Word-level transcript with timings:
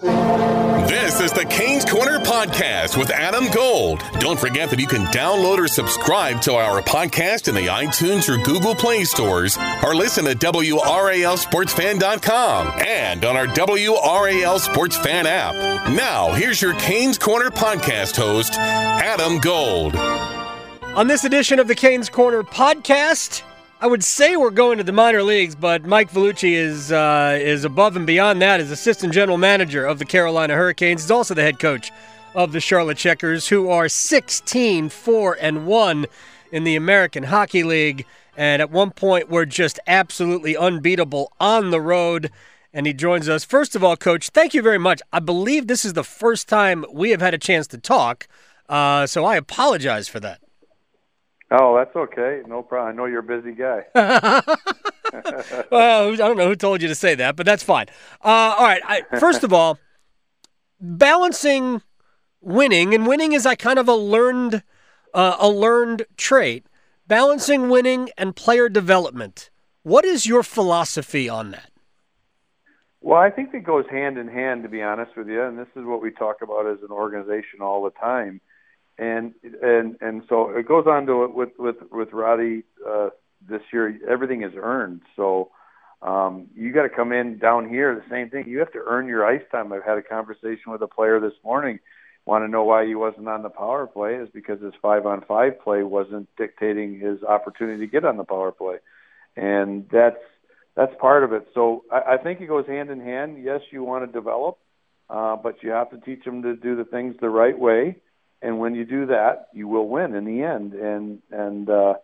This 0.00 1.20
is 1.20 1.32
the 1.32 1.46
Canes 1.46 1.84
Corner 1.86 2.18
Podcast 2.18 2.98
with 2.98 3.10
Adam 3.10 3.50
Gold. 3.50 4.02
Don't 4.18 4.38
forget 4.38 4.68
that 4.68 4.78
you 4.78 4.86
can 4.86 5.04
download 5.06 5.56
or 5.58 5.68
subscribe 5.68 6.42
to 6.42 6.52
our 6.54 6.82
podcast 6.82 7.48
in 7.48 7.54
the 7.54 7.68
iTunes 7.68 8.28
or 8.28 8.36
Google 8.44 8.74
Play 8.74 9.04
stores 9.04 9.56
or 9.82 9.94
listen 9.94 10.26
at 10.26 10.36
WRALSportsFan.com 10.36 12.66
and 12.86 13.24
on 13.24 13.36
our 13.36 13.46
WRAL 13.46 14.58
Sports 14.58 14.98
Fan 14.98 15.26
app. 15.26 15.54
Now, 15.90 16.30
here's 16.32 16.60
your 16.60 16.74
Canes 16.74 17.16
Corner 17.18 17.48
Podcast 17.50 18.16
host, 18.16 18.52
Adam 18.58 19.38
Gold. 19.38 19.96
On 19.96 21.06
this 21.06 21.24
edition 21.24 21.58
of 21.58 21.68
the 21.68 21.74
Canes 21.74 22.10
Corner 22.10 22.42
Podcast, 22.42 23.42
I 23.78 23.86
would 23.86 24.02
say 24.02 24.36
we're 24.36 24.50
going 24.50 24.78
to 24.78 24.84
the 24.84 24.92
minor 24.92 25.22
leagues, 25.22 25.54
but 25.54 25.84
Mike 25.84 26.10
Vellucci 26.10 26.52
is 26.52 26.90
uh, 26.90 27.38
is 27.38 27.62
above 27.62 27.94
and 27.94 28.06
beyond 28.06 28.40
that 28.40 28.58
as 28.58 28.70
assistant 28.70 29.12
general 29.12 29.36
manager 29.36 29.84
of 29.84 29.98
the 29.98 30.06
Carolina 30.06 30.54
Hurricanes. 30.54 31.02
He's 31.02 31.10
also 31.10 31.34
the 31.34 31.42
head 31.42 31.58
coach 31.58 31.92
of 32.34 32.52
the 32.52 32.60
Charlotte 32.60 32.96
Checkers, 32.96 33.48
who 33.48 33.68
are 33.68 33.90
16 33.90 34.88
4 34.88 35.36
and 35.38 35.66
1 35.66 36.06
in 36.52 36.64
the 36.64 36.74
American 36.74 37.24
Hockey 37.24 37.62
League, 37.62 38.06
and 38.34 38.62
at 38.62 38.70
one 38.70 38.92
point 38.92 39.28
were 39.28 39.44
just 39.44 39.78
absolutely 39.86 40.56
unbeatable 40.56 41.32
on 41.38 41.70
the 41.70 41.80
road. 41.80 42.30
And 42.72 42.86
he 42.86 42.94
joins 42.94 43.28
us. 43.28 43.44
First 43.44 43.76
of 43.76 43.84
all, 43.84 43.96
Coach, 43.96 44.30
thank 44.30 44.54
you 44.54 44.62
very 44.62 44.78
much. 44.78 45.02
I 45.12 45.18
believe 45.18 45.66
this 45.66 45.84
is 45.84 45.92
the 45.92 46.04
first 46.04 46.48
time 46.48 46.86
we 46.90 47.10
have 47.10 47.20
had 47.20 47.34
a 47.34 47.38
chance 47.38 47.66
to 47.68 47.78
talk, 47.78 48.26
uh, 48.70 49.06
so 49.06 49.26
I 49.26 49.36
apologize 49.36 50.08
for 50.08 50.20
that. 50.20 50.40
Oh, 51.50 51.76
that's 51.76 51.94
okay. 51.94 52.42
No 52.46 52.62
problem. 52.62 52.92
I 52.92 52.96
know 52.96 53.06
you're 53.06 53.20
a 53.20 53.22
busy 53.22 53.52
guy. 53.52 53.84
well, 55.70 56.12
I 56.12 56.16
don't 56.16 56.36
know 56.36 56.48
who 56.48 56.56
told 56.56 56.82
you 56.82 56.88
to 56.88 56.94
say 56.94 57.14
that, 57.14 57.36
but 57.36 57.46
that's 57.46 57.62
fine. 57.62 57.86
Uh, 58.24 58.56
all 58.58 58.64
right. 58.64 58.82
I, 58.84 59.02
first 59.18 59.44
of 59.44 59.52
all, 59.52 59.78
balancing 60.80 61.82
winning, 62.40 62.94
and 62.94 63.06
winning 63.06 63.32
is 63.32 63.46
a 63.46 63.54
kind 63.54 63.78
of 63.78 63.88
a 63.88 63.94
learned, 63.94 64.64
uh, 65.14 65.36
a 65.38 65.48
learned 65.48 66.06
trait. 66.16 66.66
Balancing 67.06 67.68
winning 67.68 68.10
and 68.18 68.34
player 68.34 68.68
development. 68.68 69.50
What 69.84 70.04
is 70.04 70.26
your 70.26 70.42
philosophy 70.42 71.28
on 71.28 71.52
that? 71.52 71.70
Well, 73.00 73.20
I 73.20 73.30
think 73.30 73.54
it 73.54 73.62
goes 73.62 73.84
hand 73.88 74.18
in 74.18 74.26
hand, 74.26 74.64
to 74.64 74.68
be 74.68 74.82
honest 74.82 75.12
with 75.16 75.28
you, 75.28 75.40
and 75.40 75.56
this 75.56 75.68
is 75.76 75.84
what 75.84 76.02
we 76.02 76.10
talk 76.10 76.42
about 76.42 76.66
as 76.66 76.78
an 76.82 76.90
organization 76.90 77.60
all 77.60 77.84
the 77.84 77.92
time 77.92 78.40
and 78.98 79.34
and 79.62 79.96
and 80.00 80.22
so 80.28 80.50
it 80.50 80.66
goes 80.66 80.86
on 80.86 81.06
to 81.06 81.28
with 81.28 81.50
with 81.58 81.76
with 81.90 82.12
Roddy 82.12 82.64
uh, 82.86 83.10
this 83.46 83.60
year. 83.72 83.98
Everything 84.08 84.42
is 84.42 84.52
earned, 84.56 85.02
so 85.16 85.50
um, 86.02 86.48
you 86.54 86.72
got 86.72 86.82
to 86.82 86.88
come 86.88 87.12
in 87.12 87.38
down 87.38 87.68
here. 87.68 87.94
The 87.94 88.10
same 88.10 88.30
thing. 88.30 88.48
You 88.48 88.58
have 88.60 88.72
to 88.72 88.82
earn 88.86 89.06
your 89.06 89.26
ice 89.26 89.42
time. 89.52 89.72
I've 89.72 89.84
had 89.84 89.98
a 89.98 90.02
conversation 90.02 90.72
with 90.72 90.82
a 90.82 90.88
player 90.88 91.20
this 91.20 91.34
morning. 91.44 91.78
Want 92.24 92.44
to 92.44 92.48
know 92.48 92.64
why 92.64 92.86
he 92.86 92.94
wasn't 92.94 93.28
on 93.28 93.42
the 93.42 93.50
power 93.50 93.86
play? 93.86 94.14
Is 94.14 94.28
because 94.32 94.60
his 94.60 94.72
five 94.80 95.06
on 95.06 95.22
five 95.28 95.60
play 95.60 95.82
wasn't 95.82 96.28
dictating 96.36 96.98
his 96.98 97.22
opportunity 97.22 97.86
to 97.86 97.90
get 97.90 98.04
on 98.04 98.16
the 98.16 98.24
power 98.24 98.50
play, 98.50 98.76
and 99.36 99.88
that's 99.92 100.16
that's 100.74 100.92
part 101.00 101.22
of 101.22 101.32
it. 101.32 101.46
So 101.54 101.84
I, 101.92 102.14
I 102.14 102.16
think 102.16 102.40
it 102.40 102.46
goes 102.46 102.66
hand 102.66 102.90
in 102.90 103.00
hand. 103.00 103.44
Yes, 103.44 103.60
you 103.70 103.84
want 103.84 104.06
to 104.06 104.12
develop, 104.12 104.58
uh, 105.10 105.36
but 105.36 105.62
you 105.62 105.70
have 105.70 105.90
to 105.90 105.98
teach 105.98 106.24
them 106.24 106.42
to 106.42 106.56
do 106.56 106.76
the 106.76 106.84
things 106.84 107.14
the 107.20 107.28
right 107.28 107.56
way 107.56 107.96
and 108.42 108.58
when 108.58 108.74
you 108.74 108.84
do 108.84 109.06
that, 109.06 109.48
you 109.52 109.68
will 109.68 109.88
win 109.88 110.14
in 110.14 110.24
the 110.24 110.42
end. 110.42 110.74
And 110.74 111.22
and 111.30 111.70
uh, 111.70 111.94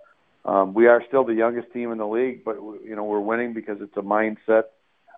um, 0.44 0.74
we 0.74 0.86
are 0.86 1.02
still 1.06 1.24
the 1.24 1.34
youngest 1.34 1.72
team 1.72 1.92
in 1.92 1.98
the 1.98 2.06
league, 2.06 2.44
but 2.44 2.56
you 2.56 2.94
know 2.96 3.04
we're 3.04 3.20
winning 3.20 3.52
because 3.52 3.78
it's 3.80 3.96
a 3.96 4.02
mindset, 4.02 4.64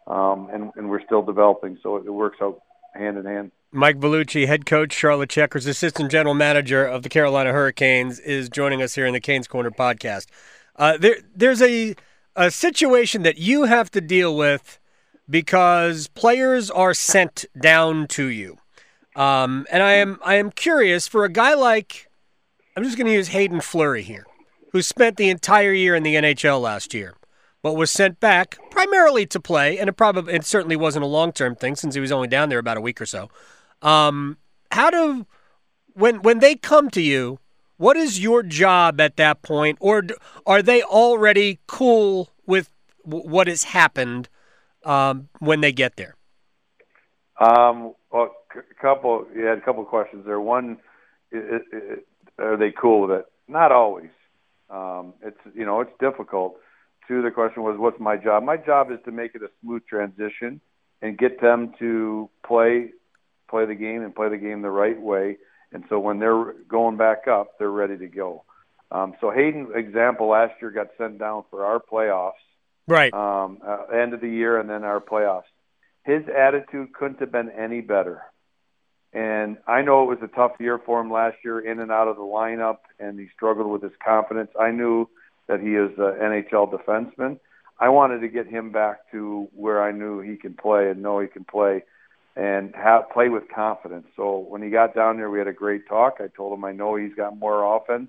um, 0.06 0.48
and 0.52 0.70
and 0.76 0.90
we're 0.90 1.04
still 1.04 1.22
developing. 1.22 1.78
So 1.82 1.96
it, 1.96 2.10
works 2.12 2.38
out 2.42 2.60
hand 2.94 3.18
in 3.18 3.24
hand. 3.24 3.52
Mike 3.72 3.98
Vellucci, 3.98 4.46
head 4.46 4.66
coach, 4.66 4.92
Charlotte 4.92 5.30
Checkers, 5.30 5.66
assistant 5.66 6.10
general 6.10 6.34
manager 6.34 6.84
of 6.84 7.02
the 7.02 7.08
Carolina 7.08 7.52
Hurricanes, 7.52 8.20
is 8.20 8.48
joining 8.48 8.82
us 8.82 8.94
here 8.94 9.06
in 9.06 9.14
the 9.14 9.20
Canes 9.20 9.48
Corner 9.48 9.70
podcast. 9.70 10.26
Uh, 10.76 10.96
there, 10.96 11.16
there's 11.34 11.62
a 11.62 11.94
a 12.36 12.50
situation 12.50 13.22
that 13.22 13.38
you 13.38 13.64
have 13.64 13.90
to 13.92 14.00
deal 14.00 14.36
with 14.36 14.78
because 15.28 16.08
players 16.08 16.70
are 16.70 16.94
sent 16.94 17.44
down 17.60 18.06
to 18.08 18.26
you. 18.26 18.58
Um, 19.16 19.66
and 19.70 19.82
I 19.82 19.92
am 19.94 20.18
I 20.24 20.34
am 20.36 20.50
curious 20.50 21.06
for 21.06 21.24
a 21.24 21.28
guy 21.28 21.54
like 21.54 22.08
I'm 22.76 22.82
just 22.82 22.96
going 22.96 23.06
to 23.06 23.12
use 23.12 23.28
Haydn 23.28 23.60
Fleury 23.60 24.02
here, 24.02 24.26
who 24.72 24.82
spent 24.82 25.16
the 25.16 25.30
entire 25.30 25.72
year 25.72 25.94
in 25.94 26.02
the 26.02 26.16
NHL 26.16 26.60
last 26.60 26.92
year, 26.92 27.14
but 27.62 27.74
was 27.74 27.90
sent 27.90 28.18
back 28.18 28.58
primarily 28.70 29.26
to 29.26 29.38
play, 29.38 29.78
and 29.78 29.88
it 29.88 29.92
probably 29.92 30.34
it 30.34 30.44
certainly 30.44 30.76
wasn't 30.76 31.04
a 31.04 31.08
long 31.08 31.32
term 31.32 31.54
thing 31.54 31.76
since 31.76 31.94
he 31.94 32.00
was 32.00 32.10
only 32.10 32.28
down 32.28 32.48
there 32.48 32.58
about 32.58 32.76
a 32.76 32.80
week 32.80 33.00
or 33.00 33.06
so. 33.06 33.30
Um, 33.82 34.38
how 34.72 34.90
do 34.90 35.26
when 35.92 36.22
when 36.22 36.40
they 36.40 36.56
come 36.56 36.90
to 36.90 37.00
you, 37.00 37.38
what 37.76 37.96
is 37.96 38.20
your 38.20 38.42
job 38.42 39.00
at 39.00 39.16
that 39.16 39.42
point, 39.42 39.78
or 39.80 40.02
are 40.46 40.62
they 40.62 40.82
already 40.82 41.60
cool 41.68 42.30
with 42.46 42.70
what 43.04 43.46
has 43.46 43.64
happened 43.64 44.28
um, 44.84 45.28
when 45.38 45.60
they 45.60 45.72
get 45.72 45.96
there? 45.96 46.16
Um, 47.38 47.94
well, 48.12 48.34
a 48.56 48.82
couple. 48.82 49.26
You 49.34 49.44
had 49.46 49.58
a 49.58 49.60
couple 49.60 49.84
questions 49.84 50.24
there. 50.26 50.40
One, 50.40 50.78
it, 51.30 51.62
it, 51.72 52.06
are 52.38 52.56
they 52.56 52.72
cool 52.72 53.02
with 53.02 53.18
it? 53.18 53.26
Not 53.48 53.72
always. 53.72 54.10
Um, 54.70 55.14
it's 55.22 55.38
you 55.54 55.64
know 55.64 55.80
it's 55.80 55.92
difficult. 56.00 56.56
Two, 57.06 57.22
the 57.22 57.30
question 57.30 57.62
was, 57.62 57.76
what's 57.78 58.00
my 58.00 58.16
job? 58.16 58.42
My 58.42 58.56
job 58.56 58.90
is 58.90 58.98
to 59.04 59.12
make 59.12 59.34
it 59.34 59.42
a 59.42 59.48
smooth 59.60 59.82
transition 59.86 60.60
and 61.02 61.18
get 61.18 61.40
them 61.40 61.74
to 61.78 62.30
play 62.46 62.90
play 63.48 63.66
the 63.66 63.74
game 63.74 64.02
and 64.02 64.14
play 64.14 64.30
the 64.30 64.38
game 64.38 64.62
the 64.62 64.70
right 64.70 65.00
way. 65.00 65.36
And 65.72 65.84
so 65.88 65.98
when 65.98 66.18
they're 66.18 66.54
going 66.68 66.96
back 66.96 67.28
up, 67.28 67.58
they're 67.58 67.70
ready 67.70 67.98
to 67.98 68.06
go. 68.06 68.44
Um, 68.90 69.14
so 69.20 69.30
Haydn, 69.30 69.72
example, 69.74 70.28
last 70.28 70.54
year 70.62 70.70
got 70.70 70.88
sent 70.96 71.18
down 71.18 71.44
for 71.50 71.64
our 71.64 71.80
playoffs, 71.80 72.32
right? 72.86 73.12
Um, 73.12 73.58
uh, 73.66 73.86
end 73.86 74.14
of 74.14 74.20
the 74.20 74.28
year, 74.28 74.58
and 74.58 74.70
then 74.70 74.84
our 74.84 75.00
playoffs. 75.00 75.42
His 76.04 76.22
attitude 76.28 76.92
couldn't 76.92 77.20
have 77.20 77.32
been 77.32 77.50
any 77.50 77.80
better. 77.80 78.22
And 79.14 79.58
I 79.68 79.82
know 79.82 80.02
it 80.02 80.20
was 80.20 80.28
a 80.28 80.34
tough 80.34 80.52
year 80.58 80.80
for 80.84 81.00
him 81.00 81.10
last 81.10 81.36
year, 81.44 81.60
in 81.60 81.78
and 81.78 81.92
out 81.92 82.08
of 82.08 82.16
the 82.16 82.22
lineup, 82.22 82.78
and 82.98 83.18
he 83.18 83.28
struggled 83.34 83.70
with 83.70 83.82
his 83.82 83.92
confidence. 84.04 84.50
I 84.60 84.72
knew 84.72 85.08
that 85.46 85.60
he 85.60 85.76
is 85.76 85.90
an 85.98 86.18
NHL 86.20 86.72
defenseman. 86.72 87.38
I 87.78 87.90
wanted 87.90 88.20
to 88.20 88.28
get 88.28 88.48
him 88.48 88.72
back 88.72 89.10
to 89.12 89.48
where 89.54 89.82
I 89.82 89.92
knew 89.92 90.20
he 90.20 90.36
can 90.36 90.54
play 90.54 90.90
and 90.90 91.00
know 91.00 91.20
he 91.20 91.28
can 91.28 91.44
play, 91.44 91.84
and 92.34 92.74
have 92.74 93.08
play 93.10 93.28
with 93.28 93.44
confidence. 93.54 94.06
So 94.16 94.38
when 94.38 94.62
he 94.62 94.70
got 94.70 94.96
down 94.96 95.16
there, 95.16 95.30
we 95.30 95.38
had 95.38 95.48
a 95.48 95.52
great 95.52 95.86
talk. 95.88 96.14
I 96.18 96.26
told 96.36 96.52
him 96.52 96.64
I 96.64 96.72
know 96.72 96.96
he's 96.96 97.14
got 97.14 97.38
more 97.38 97.76
offense 97.76 98.08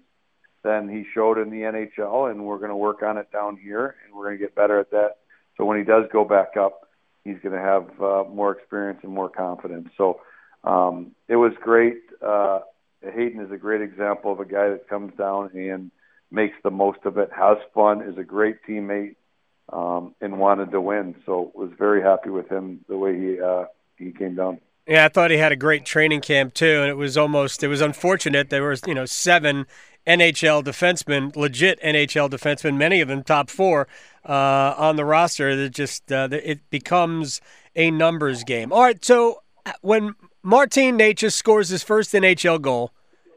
than 0.64 0.90
he 0.90 1.06
showed 1.14 1.38
in 1.38 1.52
the 1.52 1.62
NHL, 1.62 2.32
and 2.32 2.46
we're 2.46 2.58
going 2.58 2.70
to 2.70 2.76
work 2.76 3.04
on 3.04 3.20
it 3.20 3.32
down 3.32 3.58
here, 3.58 3.96
and 4.04 4.16
we're 4.16 4.26
going 4.26 4.40
to 4.40 4.44
get 4.44 4.56
better 4.56 4.80
at 4.80 4.90
that. 4.90 5.18
So 5.56 5.66
when 5.66 5.78
he 5.78 5.84
does 5.84 6.06
go 6.12 6.26
back 6.26 6.58
up, 6.60 6.88
he's 7.24 7.38
going 7.44 7.54
to 7.54 7.62
have 7.62 8.02
uh, 8.02 8.24
more 8.28 8.52
experience 8.52 9.02
and 9.04 9.12
more 9.12 9.30
confidence. 9.30 9.90
So 9.96 10.22
um, 10.66 11.12
it 11.28 11.36
was 11.36 11.54
great. 11.62 12.02
Uh, 12.22 12.60
Haydn 13.04 13.40
is 13.40 13.52
a 13.52 13.58
great 13.58 13.82
example 13.82 14.32
of 14.32 14.40
a 14.40 14.46
guy 14.46 14.70
that 14.70 14.90
comes 14.90 15.14
down 15.18 15.52
and 15.54 15.92
makes 16.32 16.56
the 16.64 16.72
most 16.72 17.00
of 17.06 17.18
it, 17.18 17.30
has 17.36 17.58
fun, 17.74 18.02
is 18.02 18.18
a 18.18 18.24
great 18.24 18.58
teammate, 18.68 19.16
um, 19.72 20.16
and 20.22 20.40
wanted 20.40 20.72
to 20.72 20.82
win. 20.82 21.16
So 21.26 21.52
was 21.54 21.72
very 21.78 22.02
happy 22.02 22.30
with 22.30 22.50
him 22.50 22.84
the 22.88 22.98
way 22.98 23.18
he 23.18 23.40
uh, 23.40 23.66
he 23.98 24.12
came 24.12 24.36
down. 24.36 24.60
Yeah, 24.88 25.06
I 25.06 25.10
thought 25.10 25.32
he 25.32 25.38
had 25.38 25.52
a 25.52 25.56
great 25.56 25.86
training 25.86 26.22
camp 26.22 26.54
too, 26.54 26.82
and 26.82 26.90
it 26.90 26.98
was 26.98 27.18
almost 27.18 27.64
it 27.64 27.68
was 27.68 27.82
unfortunate 27.82 28.50
there 28.50 28.68
was 28.68 28.82
you 28.86 28.94
know 28.94 29.06
seven 29.06 29.66
NHL 30.06 30.64
defensemen, 30.64 31.36
legit 31.36 31.82
NHL 31.82 32.30
defensemen, 32.30 32.78
many 32.78 33.02
of 33.02 33.08
them 33.08 33.24
top 33.24 33.50
four 33.50 33.88
uh, 34.28 34.76
on 34.78 34.96
the 34.96 35.06
roster. 35.06 35.56
That 35.56 35.70
just 35.72 36.12
uh, 36.12 36.30
it 36.32 36.70
becomes 36.70 37.42
a 37.76 37.90
numbers 37.90 38.44
game. 38.44 38.72
All 38.72 38.84
right, 38.84 39.04
so 39.04 39.42
when 39.82 40.16
Martin 40.46 41.00
Necas 41.00 41.34
scores 41.34 41.70
his 41.70 41.82
first 41.82 42.14
NHL 42.14 42.62
goal, 42.62 42.92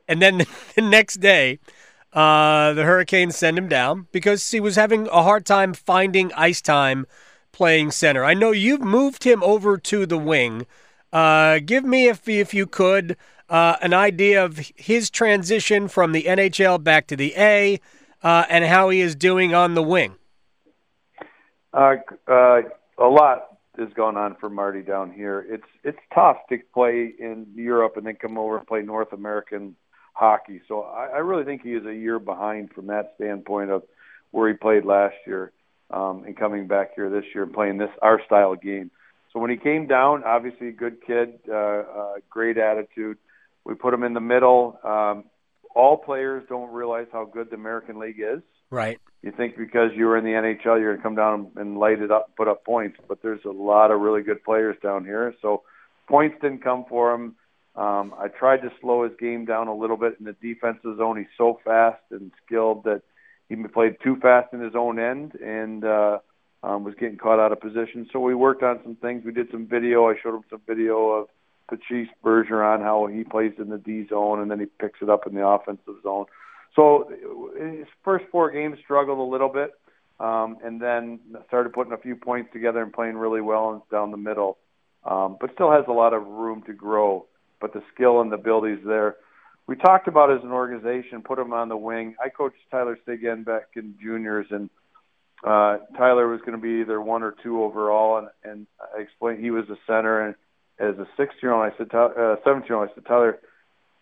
and 0.07 0.21
then 0.21 0.45
the 0.75 0.83
next 0.83 1.15
day, 1.17 1.59
uh, 2.13 2.75
the 2.75 2.85
Hurricanes 2.85 3.35
send 3.35 3.57
him 3.57 3.67
down 3.67 4.09
because 4.13 4.51
he 4.51 4.61
was 4.61 4.77
having 4.77 5.09
a 5.09 5.23
hard 5.23 5.47
time 5.47 5.73
finding 5.73 6.31
ice 6.35 6.61
time 6.61 7.07
playing 7.51 7.93
center. 7.93 8.27
I 8.27 8.35
know 8.35 8.51
you've 8.51 8.83
moved 8.83 9.25
him 9.25 9.43
over 9.43 9.79
to 9.79 10.05
the 10.05 10.19
wing. 10.19 10.67
Uh, 11.11 11.61
give 11.65 11.83
me, 11.83 12.09
if 12.09 12.29
if 12.29 12.53
you 12.53 12.67
could, 12.67 13.17
uh, 13.49 13.77
an 13.81 13.95
idea 13.95 14.45
of 14.45 14.59
his 14.77 15.09
transition 15.09 15.89
from 15.89 16.13
the 16.13 16.25
NHL 16.25 16.85
back 16.85 17.07
to 17.07 17.17
the 17.17 17.33
A, 17.39 17.81
uh, 18.23 18.45
and 18.51 18.67
how 18.67 18.91
he 18.91 19.01
is 19.01 19.15
doing 19.15 19.55
on 19.55 19.75
the 19.75 19.83
wing. 19.83 20.17
Uh, 21.73 21.97
uh, 22.27 22.61
a 22.99 23.09
lot 23.09 23.48
is 23.79 23.93
going 23.95 24.17
on 24.17 24.37
for 24.41 24.51
Marty 24.51 24.83
down 24.83 25.13
here. 25.13 25.45
It's 25.49 25.67
it's 25.85 25.99
tough 26.15 26.37
to 26.51 26.59
play 26.75 27.13
in 27.19 27.47
Europe 27.55 27.97
and 27.97 28.07
then 28.07 28.17
come 28.17 28.37
over 28.37 28.59
and 28.59 28.67
play 28.67 28.83
North 28.83 29.13
American 29.13 29.77
hockey. 30.13 30.61
So 30.67 30.83
I, 30.83 31.07
I 31.15 31.19
really 31.19 31.45
think 31.45 31.63
he 31.63 31.75
is 31.75 31.87
a 31.87 31.95
year 31.95 32.19
behind 32.19 32.73
from 32.73 32.89
that 32.89 33.13
standpoint 33.17 33.71
of 33.71 33.85
where 34.33 34.49
he 34.49 34.55
played 34.55 34.85
last 34.85 35.15
year 35.27 35.53
um, 35.91 36.25
and 36.27 36.37
coming 36.37 36.67
back 36.67 36.95
here 36.95 37.09
this 37.09 37.25
year 37.35 37.45
and 37.45 37.53
playing 37.53 37.79
this 37.79 37.91
our 38.03 38.21
style 38.27 38.57
game. 38.57 38.91
So 39.33 39.39
when 39.39 39.51
he 39.51 39.57
came 39.57 39.87
down, 39.87 40.25
obviously 40.25 40.69
a 40.69 40.73
good 40.73 41.05
kid, 41.07 41.39
uh, 41.49 41.55
uh, 41.55 42.15
great 42.29 42.59
attitude. 42.59 43.19
We 43.65 43.75
put 43.75 43.95
him 43.95 44.03
in 44.03 44.15
the 44.15 44.21
middle. 44.21 44.79
Um, 44.83 45.25
all 45.75 45.99
players 45.99 46.45
don't 46.49 46.73
realize 46.73 47.07
how 47.13 47.27
good 47.27 47.51
the 47.51 47.57
American 47.57 47.99
League 47.99 48.21
is. 48.21 48.43
Right. 48.71 48.99
You 49.23 49.33
think 49.33 49.57
because 49.57 49.91
you 49.97 50.07
were 50.07 50.17
in 50.17 50.25
the 50.25 50.31
NHL, 50.31 50.81
you're 50.81 50.95
going 50.95 50.99
to 50.99 51.03
come 51.03 51.17
down 51.17 51.51
and 51.57 51.79
light 51.79 52.01
it 52.01 52.11
up, 52.11 52.37
put 52.37 52.49
up 52.49 52.65
points, 52.65 52.99
but 53.09 53.21
there's 53.23 53.45
a 53.45 53.51
lot 53.51 53.91
of 53.91 54.01
really 54.01 54.23
good 54.23 54.45
players 54.45 54.77
down 54.83 55.05
here. 55.05 55.35
So 55.43 55.63
points 56.07 56.37
didn't 56.41 56.63
come 56.63 56.85
for 56.89 57.13
him. 57.13 57.35
Um, 57.75 58.15
I 58.19 58.29
tried 58.29 58.59
to 58.59 58.73
slow 58.81 59.05
his 59.05 59.13
game 59.19 59.45
down 59.45 59.69
a 59.69 59.75
little 59.75 59.97
bit 59.97 60.17
in 60.19 60.25
the 60.25 60.37
defensive 60.41 60.97
zone. 60.99 61.17
He's 61.17 61.27
so 61.37 61.61
fast 61.65 62.03
and 62.11 62.33
skilled 62.45 62.85
that 62.85 63.03
he 63.49 63.57
played 63.57 63.97
too 64.03 64.17
fast 64.17 64.53
in 64.53 64.61
his 64.61 64.75
own 64.75 64.99
end 64.99 65.35
and 65.35 65.85
uh, 65.85 66.19
um, 66.63 66.85
was 66.85 66.95
getting 66.95 67.17
caught 67.17 67.39
out 67.39 67.53
of 67.53 67.61
position. 67.61 68.09
So 68.13 68.21
we 68.21 68.35
worked 68.35 68.63
on 68.63 68.81
some 68.83 68.97
things. 68.97 69.25
We 69.25 69.33
did 69.33 69.51
some 69.51 69.67
video. 69.67 70.09
I 70.09 70.15
showed 70.23 70.35
him 70.35 70.45
some 70.51 70.61
video 70.67 71.11
of 71.11 71.29
Patrice 71.69 72.09
Bergeron, 72.25 72.83
how 72.83 73.07
he 73.07 73.25
plays 73.25 73.53
in 73.59 73.69
the 73.69 73.79
D 73.79 74.07
zone, 74.09 74.41
and 74.41 74.51
then 74.51 74.61
he 74.61 74.67
picks 74.67 75.01
it 75.03 75.09
up 75.09 75.27
in 75.27 75.35
the 75.35 75.47
offensive 75.47 76.03
zone. 76.03 76.27
So 76.79 77.11
his 77.59 77.89
first 78.05 78.27
four 78.31 78.53
games 78.53 78.79
struggled 78.85 79.19
a 79.19 79.23
little 79.23 79.49
bit, 79.49 79.73
um, 80.21 80.59
and 80.63 80.81
then 80.81 81.19
started 81.49 81.73
putting 81.73 81.93
a 81.93 81.99
few 81.99 82.15
points 82.15 82.51
together 82.53 82.81
and 82.83 82.93
playing 82.93 83.17
really 83.17 83.41
well 83.41 83.85
down 83.91 84.13
the 84.13 84.17
middle. 84.17 84.59
Um, 85.05 85.39
but 85.41 85.51
still 85.55 85.73
has 85.73 85.85
a 85.89 85.93
lot 85.93 86.15
of 86.15 86.25
room 86.25 86.63
to 86.67 86.73
grow. 86.73 87.27
But 87.61 87.73
the 87.73 87.83
skill 87.93 88.21
and 88.21 88.31
the 88.31 88.37
abilities 88.37 88.79
there. 88.87 89.17
We 89.67 89.75
talked 89.75 90.07
about 90.07 90.31
as 90.31 90.45
an 90.45 90.53
organization, 90.53 91.23
put 91.23 91.41
him 91.41 91.53
on 91.53 91.69
the 91.69 91.77
wing. 91.77 92.15
I 92.25 92.29
coached 92.29 92.57
Tyler 92.71 92.97
Seguin 93.05 93.43
back 93.43 93.71
in 93.75 93.97
juniors, 94.01 94.47
and 94.51 94.71
uh, 95.43 95.79
Tyler 95.97 96.29
was 96.29 96.41
going 96.41 96.53
to 96.53 96.63
be 96.63 96.81
either 96.81 97.01
one 97.01 97.25
or 97.25 97.35
two 97.43 97.63
overall, 97.63 98.19
and, 98.19 98.29
and 98.45 98.67
I 98.97 99.01
explained 99.01 99.43
he 99.43 99.51
was 99.51 99.69
a 99.69 99.77
center, 99.87 100.21
and 100.25 100.35
as 100.79 100.97
a 100.99 101.09
six-year-old, 101.17 101.73
I 101.73 101.77
said, 101.77 101.89
uh, 101.93 102.37
seven-year-old, 102.45 102.89
I 102.89 102.95
said, 102.95 103.05
Tyler, 103.07 103.39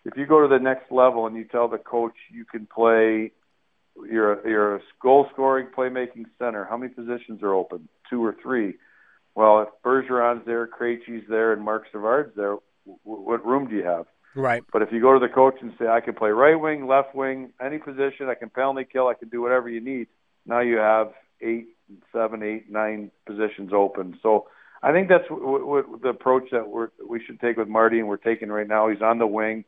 if 0.05 0.15
you 0.15 0.25
go 0.25 0.41
to 0.41 0.47
the 0.47 0.61
next 0.61 0.91
level 0.91 1.27
and 1.27 1.35
you 1.35 1.43
tell 1.43 1.67
the 1.67 1.77
coach 1.77 2.13
you 2.31 2.45
can 2.45 2.65
play, 2.65 3.31
you're 4.09 4.33
a, 4.33 4.49
you're 4.49 4.75
a 4.75 4.81
goal-scoring, 5.01 5.67
playmaking 5.75 6.25
center. 6.39 6.65
How 6.69 6.77
many 6.77 6.93
positions 6.93 7.41
are 7.43 7.53
open? 7.53 7.89
Two 8.09 8.23
or 8.23 8.35
three. 8.41 8.75
Well, 9.35 9.61
if 9.61 9.69
Bergeron's 9.83 10.45
there, 10.45 10.67
Krejci's 10.67 11.27
there, 11.29 11.53
and 11.53 11.61
Marc 11.61 11.85
Savard's 11.91 12.35
there, 12.35 12.57
w- 12.85 13.23
what 13.23 13.45
room 13.45 13.67
do 13.67 13.75
you 13.75 13.83
have? 13.83 14.05
Right. 14.35 14.63
But 14.71 14.81
if 14.81 14.91
you 14.91 15.01
go 15.01 15.13
to 15.13 15.19
the 15.19 15.33
coach 15.33 15.55
and 15.61 15.73
say, 15.79 15.87
I 15.87 15.99
can 15.99 16.13
play 16.13 16.29
right 16.29 16.55
wing, 16.55 16.87
left 16.87 17.15
wing, 17.15 17.53
any 17.63 17.79
position, 17.79 18.29
I 18.29 18.35
can 18.35 18.49
penalty 18.49 18.85
kill, 18.91 19.07
I 19.07 19.13
can 19.15 19.29
do 19.29 19.41
whatever 19.41 19.67
you 19.67 19.81
need. 19.81 20.07
Now 20.45 20.59
you 20.59 20.77
have 20.77 21.11
eight, 21.41 21.67
seven, 22.13 22.43
eight, 22.43 22.69
nine 22.69 23.11
positions 23.25 23.71
open. 23.73 24.19
So 24.21 24.47
I 24.83 24.91
think 24.91 25.09
that's 25.09 25.25
what, 25.29 25.65
what 25.65 26.01
the 26.01 26.09
approach 26.09 26.49
that 26.51 26.67
we're, 26.67 26.89
we 27.07 27.23
should 27.23 27.39
take 27.39 27.57
with 27.57 27.67
Marty, 27.67 27.99
and 27.99 28.07
we're 28.07 28.17
taking 28.17 28.49
right 28.49 28.67
now. 28.67 28.89
He's 28.89 29.01
on 29.01 29.17
the 29.17 29.27
wing. 29.27 29.65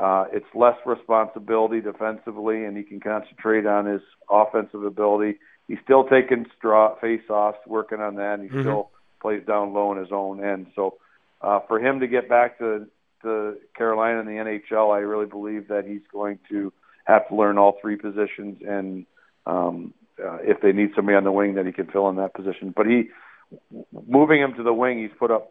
Uh, 0.00 0.24
it's 0.32 0.46
less 0.54 0.76
responsibility 0.86 1.82
defensively, 1.82 2.64
and 2.64 2.74
he 2.74 2.82
can 2.82 3.00
concentrate 3.00 3.66
on 3.66 3.84
his 3.84 4.00
offensive 4.30 4.82
ability. 4.82 5.38
He's 5.68 5.78
still 5.84 6.04
taking 6.04 6.46
straw 6.56 6.98
face-offs, 7.00 7.58
working 7.66 8.00
on 8.00 8.14
that. 8.14 8.40
And 8.40 8.44
he 8.44 8.48
mm-hmm. 8.48 8.62
still 8.62 8.90
plays 9.20 9.42
down 9.46 9.74
low 9.74 9.92
in 9.92 9.98
his 9.98 10.10
own 10.10 10.42
end. 10.42 10.68
So 10.74 10.96
uh, 11.42 11.60
for 11.68 11.78
him 11.78 12.00
to 12.00 12.06
get 12.06 12.30
back 12.30 12.58
to, 12.60 12.86
to 13.22 13.56
Carolina 13.76 14.20
in 14.20 14.26
the 14.26 14.32
NHL, 14.72 14.94
I 14.94 15.00
really 15.00 15.26
believe 15.26 15.68
that 15.68 15.84
he's 15.86 16.00
going 16.10 16.38
to 16.48 16.72
have 17.04 17.28
to 17.28 17.34
learn 17.34 17.58
all 17.58 17.76
three 17.82 17.96
positions, 17.96 18.58
and 18.66 19.04
um, 19.46 19.92
uh, 20.18 20.38
if 20.42 20.60
they 20.62 20.72
need 20.72 20.90
somebody 20.96 21.16
on 21.16 21.24
the 21.24 21.32
wing, 21.32 21.54
that 21.54 21.66
he 21.66 21.72
can 21.72 21.88
fill 21.88 22.08
in 22.08 22.16
that 22.16 22.34
position. 22.34 22.72
But 22.74 22.86
he 22.86 23.10
moving 24.08 24.40
him 24.40 24.54
to 24.56 24.62
the 24.62 24.72
wing, 24.72 24.98
he's 24.98 25.16
put 25.18 25.30
up 25.30 25.50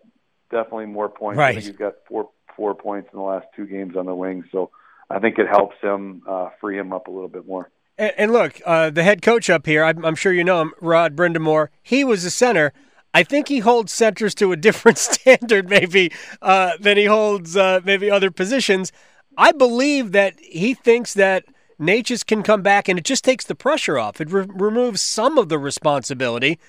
definitely 0.50 0.88
more 0.88 1.10
points. 1.10 1.38
Right. 1.38 1.50
I 1.50 1.54
think 1.54 1.66
he's 1.66 1.76
got 1.76 1.96
four 2.08 2.30
four 2.56 2.76
points 2.76 3.10
in 3.14 3.20
the 3.20 3.26
last 3.26 3.48
two 3.56 3.66
games 3.66 3.96
on 3.96 4.06
the 4.06 4.16
wing, 4.16 4.44
so 4.52 4.70
I 5.10 5.20
think 5.20 5.40
it 5.40 5.48
helps 5.48 5.78
him 5.82 6.24
uh, 6.28 6.50
free 6.60 6.78
him 6.78 6.92
up 6.92 7.08
a 7.08 7.12
little 7.12 7.30
bit 7.30 7.48
more. 7.48 7.70
And, 7.98 8.14
and 8.18 8.32
look, 8.32 8.60
uh, 8.66 8.90
the 8.90 9.04
head 9.04 9.22
coach 9.22 9.50
up 9.50 9.66
here, 9.66 9.84
I'm, 9.84 10.06
I'm, 10.06 10.16
sure 10.16 10.34
you 10.34 10.44
know 10.44 10.62
him, 10.62 10.74
Rod 10.82 11.16
Brind'Amour. 11.16 11.70
He 11.82 12.04
was 12.04 12.26
a 12.26 12.32
center. 12.32 12.74
I 13.14 13.24
think 13.24 13.48
he 13.48 13.60
holds 13.60 13.92
centers 13.92 14.36
to 14.36 14.52
a 14.52 14.58
different 14.58 14.98
standard, 14.98 15.70
maybe 15.70 16.12
uh, 16.42 16.74
than 16.80 16.98
he 16.98 17.06
holds 17.06 17.56
uh, 17.56 17.80
maybe 17.84 18.12
other 18.12 18.30
positions. 18.30 18.92
I 19.38 19.52
believe 19.52 20.12
that 20.12 20.40
he 20.40 20.74
thinks 20.74 21.14
that 21.14 21.46
Necas 21.80 22.26
can 22.26 22.44
come 22.44 22.62
back, 22.62 22.90
and 22.90 23.00
it 23.00 23.06
just 23.06 23.24
takes 23.24 23.46
the 23.46 23.56
pressure 23.56 23.98
off. 23.98 24.20
It 24.20 24.32
re- 24.32 24.46
removes 24.50 25.02
some 25.02 25.38
of 25.38 25.48
the 25.48 25.58
responsibility 25.58 26.60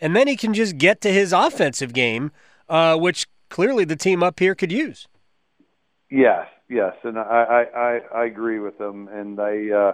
and 0.00 0.14
then 0.14 0.28
he 0.28 0.36
can 0.36 0.54
just 0.54 0.78
get 0.78 1.00
to 1.02 1.12
his 1.12 1.32
offensive 1.32 1.92
game, 1.92 2.30
uh, 2.68 2.96
which 2.96 3.26
clearly 3.48 3.84
the 3.84 3.96
team 3.96 4.22
up 4.22 4.38
here 4.38 4.54
could 4.54 4.72
use. 4.72 5.08
Yes, 6.10 6.46
yes, 6.68 6.94
and 7.04 7.18
I 7.18 7.66
I, 7.74 8.00
I 8.14 8.24
agree 8.24 8.60
with 8.60 8.78
them, 8.78 9.08
and 9.08 9.38
I, 9.40 9.70
uh, 9.70 9.92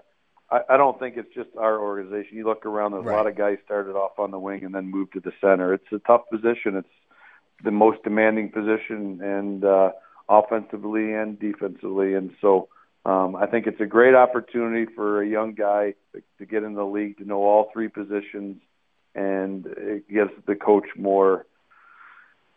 I 0.50 0.74
I 0.74 0.76
don't 0.76 0.98
think 0.98 1.16
it's 1.16 1.34
just 1.34 1.50
our 1.58 1.78
organization. 1.80 2.36
You 2.36 2.44
look 2.44 2.66
around, 2.66 2.92
there's 2.92 3.04
right. 3.04 3.14
a 3.14 3.16
lot 3.16 3.26
of 3.26 3.36
guys 3.36 3.58
started 3.64 3.96
off 3.96 4.18
on 4.18 4.30
the 4.30 4.38
wing 4.38 4.64
and 4.64 4.74
then 4.74 4.90
moved 4.90 5.14
to 5.14 5.20
the 5.20 5.32
center. 5.40 5.74
It's 5.74 5.92
a 5.92 5.98
tough 6.00 6.22
position. 6.30 6.76
It's 6.76 6.88
the 7.64 7.72
most 7.72 8.02
demanding 8.04 8.50
position, 8.50 9.20
and 9.22 9.64
uh, 9.64 9.90
offensively 10.28 11.12
and 11.14 11.38
defensively, 11.38 12.14
and 12.14 12.30
so. 12.40 12.68
Um, 13.06 13.36
I 13.36 13.44
think 13.44 13.66
it's 13.66 13.82
a 13.82 13.84
great 13.84 14.14
opportunity 14.14 14.90
for 14.96 15.20
a 15.20 15.28
young 15.28 15.52
guy 15.52 15.92
to, 16.14 16.22
to 16.38 16.46
get 16.46 16.62
in 16.62 16.72
the 16.72 16.86
league 16.86 17.18
to 17.18 17.26
know 17.26 17.42
all 17.42 17.68
three 17.70 17.88
positions 17.88 18.62
and 19.14 19.66
it 19.66 20.08
gives 20.08 20.30
the 20.46 20.54
coach 20.54 20.86
more 20.96 21.46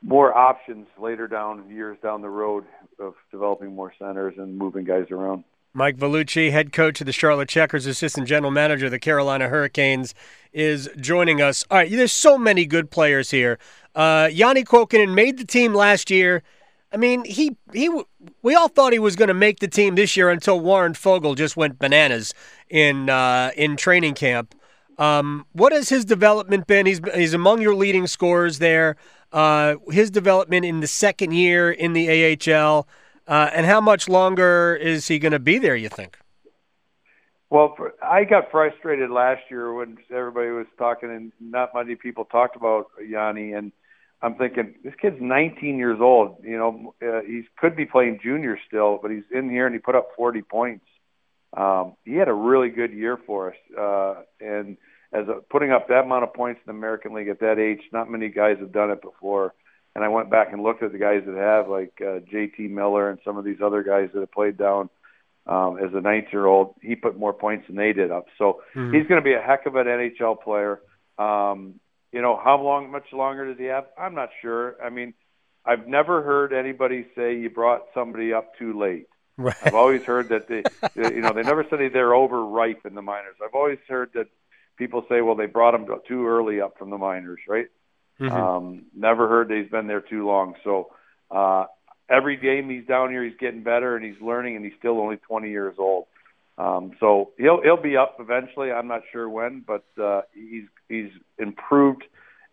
more 0.01 0.35
options 0.35 0.87
later 0.99 1.27
down 1.27 1.69
years 1.69 1.97
down 2.01 2.21
the 2.21 2.29
road 2.29 2.65
of 2.99 3.13
developing 3.31 3.73
more 3.75 3.93
centers 3.99 4.35
and 4.37 4.57
moving 4.57 4.83
guys 4.83 5.05
around. 5.11 5.43
Mike 5.73 5.97
Vellucci, 5.97 6.51
head 6.51 6.71
coach 6.71 7.01
of 7.01 7.05
the 7.05 7.13
Charlotte 7.13 7.49
Checkers, 7.49 7.85
assistant 7.85 8.27
general 8.27 8.51
manager 8.51 8.85
of 8.85 8.91
the 8.91 8.99
Carolina 8.99 9.47
Hurricanes, 9.47 10.15
is 10.51 10.89
joining 10.99 11.39
us. 11.39 11.63
All 11.69 11.77
right, 11.77 11.91
there's 11.91 12.11
so 12.11 12.37
many 12.37 12.65
good 12.65 12.89
players 12.89 13.29
here. 13.29 13.59
Uh, 13.93 14.27
Janne 14.27 14.63
Kuokkanen 14.63 15.13
made 15.13 15.37
the 15.37 15.45
team 15.45 15.75
last 15.75 16.09
year. 16.09 16.41
I 16.91 16.97
mean, 16.97 17.25
he 17.25 17.57
he 17.73 17.89
we 18.41 18.55
all 18.55 18.69
thought 18.69 18.93
he 18.93 18.99
was 18.99 19.15
going 19.15 19.27
to 19.27 19.33
make 19.33 19.59
the 19.59 19.67
team 19.67 19.95
this 19.95 20.15
year 20.15 20.29
until 20.29 20.59
Warren 20.59 20.93
Foegele 20.93 21.35
just 21.35 21.57
went 21.57 21.79
bananas 21.79 22.33
in 22.69 23.09
uh, 23.09 23.51
in 23.55 23.75
training 23.75 24.13
camp. 24.15 24.55
Um, 24.97 25.45
what 25.51 25.73
has 25.73 25.89
his 25.89 26.05
development 26.05 26.65
been? 26.65 26.85
He's 26.85 27.01
he's 27.13 27.33
among 27.33 27.61
your 27.61 27.75
leading 27.75 28.07
scorers 28.07 28.59
there. 28.59 28.95
Uh, 29.31 29.75
his 29.89 30.09
development 30.09 30.65
in 30.65 30.79
the 30.79 30.87
second 30.87 31.33
year 31.33 31.71
in 31.71 31.93
the 31.93 32.09
AHL, 32.09 32.87
uh, 33.27 33.49
and 33.53 33.65
how 33.65 33.81
much 33.81 34.07
longer 34.07 34.75
is 34.75 35.07
he 35.07 35.19
going 35.19 35.33
to 35.33 35.39
be 35.39 35.57
there? 35.57 35.75
You 35.75 35.89
think? 35.89 36.17
Well, 37.49 37.73
for, 37.77 37.93
I 38.03 38.23
got 38.23 38.51
frustrated 38.51 39.09
last 39.09 39.43
year 39.49 39.73
when 39.73 39.97
everybody 40.11 40.49
was 40.49 40.67
talking, 40.77 41.09
and 41.09 41.31
not 41.39 41.71
many 41.73 41.95
people 41.95 42.25
talked 42.25 42.55
about 42.55 42.87
Janne. 43.01 43.57
And 43.57 43.71
I'm 44.21 44.35
thinking, 44.35 44.75
this 44.83 44.93
kid's 45.01 45.17
19 45.21 45.77
years 45.77 45.99
old. 46.01 46.37
You 46.43 46.57
know, 46.57 46.93
uh, 47.01 47.21
he 47.21 47.43
could 47.57 47.75
be 47.75 47.85
playing 47.85 48.19
junior 48.21 48.57
still, 48.67 48.99
but 49.01 49.11
he's 49.11 49.23
in 49.31 49.49
here 49.49 49.65
and 49.65 49.73
he 49.73 49.79
put 49.79 49.95
up 49.95 50.09
40 50.15 50.41
points. 50.41 50.85
Um, 51.55 51.93
he 52.03 52.15
had 52.15 52.27
a 52.27 52.33
really 52.33 52.69
good 52.69 52.91
year 52.91 53.17
for 53.25 53.51
us, 53.51 53.57
uh, 53.79 54.23
and 54.41 54.77
as 55.13 55.27
a, 55.27 55.41
putting 55.49 55.71
up 55.71 55.87
that 55.87 56.03
amount 56.03 56.23
of 56.23 56.33
points 56.33 56.59
in 56.65 56.71
the 56.71 56.77
American 56.77 57.13
League 57.13 57.29
at 57.29 57.39
that 57.39 57.59
age, 57.59 57.81
not 57.91 58.09
many 58.09 58.29
guys 58.29 58.57
have 58.59 58.71
done 58.71 58.91
it 58.91 59.01
before. 59.01 59.53
And 59.95 60.03
I 60.03 60.09
went 60.09 60.29
back 60.29 60.53
and 60.53 60.61
looked 60.61 60.83
at 60.83 60.91
the 60.91 60.99
guys 60.99 61.23
that 61.25 61.35
have, 61.35 61.69
like 61.69 61.99
uh, 62.01 62.19
J.T. 62.29 62.67
Miller 62.67 63.09
and 63.09 63.19
some 63.25 63.37
of 63.37 63.45
these 63.45 63.61
other 63.63 63.81
guys 63.83 64.09
that 64.13 64.19
have 64.19 64.31
played 64.31 64.57
down 64.57 64.89
um, 65.47 65.77
as 65.77 65.91
a 65.93 66.01
19-year-old. 66.01 66.75
He 66.81 66.95
put 66.95 67.17
more 67.17 67.33
points 67.33 67.67
than 67.67 67.77
they 67.77 67.93
did 67.93 68.11
up, 68.11 68.25
so 68.37 68.61
mm-hmm. 68.75 68.93
he's 68.93 69.07
going 69.07 69.21
to 69.21 69.25
be 69.25 69.33
a 69.33 69.41
heck 69.41 69.65
of 69.65 69.75
an 69.75 69.87
NHL 69.87 70.41
player. 70.41 70.79
Um, 71.17 71.79
you 72.11 72.21
know, 72.21 72.39
how 72.41 72.61
long, 72.61 72.91
much 72.91 73.11
longer 73.11 73.47
does 73.47 73.57
he 73.57 73.65
have? 73.65 73.85
I'm 73.97 74.13
not 74.13 74.29
sure. 74.41 74.75
I 74.83 74.89
mean, 74.89 75.13
I've 75.65 75.87
never 75.87 76.21
heard 76.21 76.53
anybody 76.53 77.07
say 77.15 77.37
you 77.37 77.49
brought 77.49 77.83
somebody 77.93 78.33
up 78.33 78.55
too 78.57 78.79
late. 78.79 79.07
Right. 79.37 79.55
I've 79.63 79.75
always 79.75 80.03
heard 80.03 80.29
that 80.29 80.47
they, 80.47 80.63
you 81.15 81.21
know, 81.21 81.33
they 81.33 81.43
never 81.43 81.65
said 81.69 81.79
they're 81.93 82.15
overripe 82.15 82.85
in 82.85 82.95
the 82.95 83.01
minors. 83.01 83.35
I've 83.43 83.53
always 83.53 83.79
heard 83.87 84.11
that 84.13 84.27
people 84.77 85.05
say, 85.09 85.21
well, 85.21 85.35
they 85.35 85.45
brought 85.45 85.75
him 85.75 85.87
too 86.07 86.27
early 86.27 86.61
up 86.61 86.77
from 86.77 86.89
the 86.89 86.97
minors, 86.97 87.39
right? 87.47 87.67
Mm-hmm. 88.19 88.35
Um, 88.35 88.85
never 88.95 89.27
heard 89.27 89.49
that 89.49 89.57
he's 89.61 89.71
been 89.71 89.87
there 89.87 90.01
too 90.01 90.25
long. 90.25 90.55
So 90.63 90.89
uh, 91.29 91.65
every 92.09 92.37
game 92.37 92.69
he's 92.69 92.85
down 92.85 93.11
here, 93.11 93.23
he's 93.23 93.37
getting 93.39 93.63
better 93.63 93.95
and 93.95 94.05
he's 94.05 94.21
learning, 94.21 94.55
and 94.55 94.65
he's 94.65 94.73
still 94.79 94.99
only 94.99 95.17
20 95.17 95.49
years 95.49 95.75
old. 95.77 96.05
Um, 96.57 96.93
so 96.99 97.33
he'll 97.37 97.61
he'll 97.61 97.81
be 97.81 97.97
up 97.97 98.17
eventually. 98.19 98.71
I'm 98.71 98.87
not 98.87 99.03
sure 99.11 99.29
when, 99.29 99.63
but 99.65 99.85
uh, 100.01 100.21
he's 100.33 100.63
he's 100.89 101.11
improved 101.37 102.03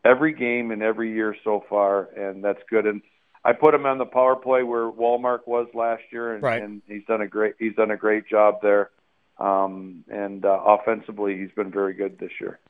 every 0.04 0.34
game 0.34 0.70
and 0.70 0.82
every 0.82 1.12
year 1.12 1.34
so 1.42 1.64
far, 1.70 2.10
and 2.14 2.44
that's 2.44 2.60
good. 2.68 2.84
And 2.84 3.00
I 3.44 3.52
put 3.54 3.74
him 3.74 3.86
on 3.86 3.96
the 3.96 4.04
power 4.04 4.36
play 4.36 4.62
where 4.62 4.90
Wallmark 4.90 5.46
was 5.46 5.68
last 5.72 6.02
year, 6.12 6.34
and, 6.34 6.42
right. 6.42 6.62
and 6.62 6.82
he's 6.86 7.04
done 7.06 7.22
a 7.22 7.26
great 7.26 7.54
he's 7.58 7.74
done 7.76 7.90
a 7.90 7.96
great 7.96 8.28
job 8.28 8.56
there. 8.62 8.90
Um, 9.38 10.04
and 10.08 10.44
uh, 10.44 10.60
offensively, 10.64 11.36
he's 11.38 11.50
been 11.52 11.70
very 11.70 11.94
good 11.94 12.18
this 12.18 12.32
year. 12.40 12.60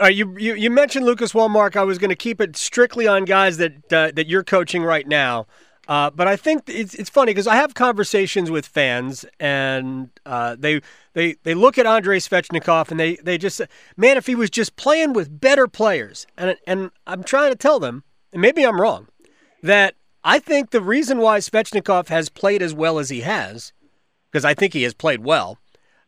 You, 0.00 0.36
you 0.38 0.54
you 0.54 0.70
mentioned 0.70 1.06
Lucas 1.06 1.32
Wallmark. 1.32 1.74
I 1.74 1.82
was 1.82 1.96
going 1.96 2.10
to 2.10 2.16
keep 2.16 2.38
it 2.40 2.54
strictly 2.56 3.06
on 3.06 3.24
guys 3.24 3.56
that 3.56 3.92
uh, 3.92 4.10
that 4.14 4.26
you're 4.26 4.44
coaching 4.44 4.82
right 4.82 5.06
now. 5.06 5.46
Uh, 5.88 6.10
but 6.10 6.26
I 6.26 6.36
think 6.36 6.64
it's 6.66 6.94
it's 6.94 7.08
funny 7.08 7.30
because 7.30 7.46
I 7.46 7.56
have 7.56 7.74
conversations 7.74 8.50
with 8.50 8.66
fans, 8.66 9.24
and 9.38 10.10
uh, 10.26 10.56
they 10.58 10.80
they 11.12 11.36
they 11.44 11.54
look 11.54 11.78
at 11.78 11.86
Andrei 11.86 12.18
Svechnikov 12.18 12.90
and 12.90 12.98
they 12.98 13.16
they 13.16 13.38
just 13.38 13.60
man, 13.96 14.16
if 14.16 14.26
he 14.26 14.34
was 14.34 14.50
just 14.50 14.74
playing 14.76 15.12
with 15.12 15.40
better 15.40 15.68
players, 15.68 16.26
and 16.36 16.56
and 16.66 16.90
I'm 17.06 17.22
trying 17.22 17.52
to 17.52 17.56
tell 17.56 17.78
them, 17.78 18.02
and 18.32 18.42
maybe 18.42 18.64
I'm 18.64 18.80
wrong, 18.80 19.06
that 19.62 19.94
I 20.24 20.40
think 20.40 20.70
the 20.70 20.82
reason 20.82 21.18
why 21.18 21.38
Svechnikov 21.38 22.08
has 22.08 22.28
played 22.30 22.62
as 22.62 22.74
well 22.74 22.98
as 22.98 23.10
he 23.10 23.20
has, 23.20 23.72
because 24.30 24.44
I 24.44 24.54
think 24.54 24.72
he 24.72 24.82
has 24.82 24.92
played 24.92 25.24
well, 25.24 25.58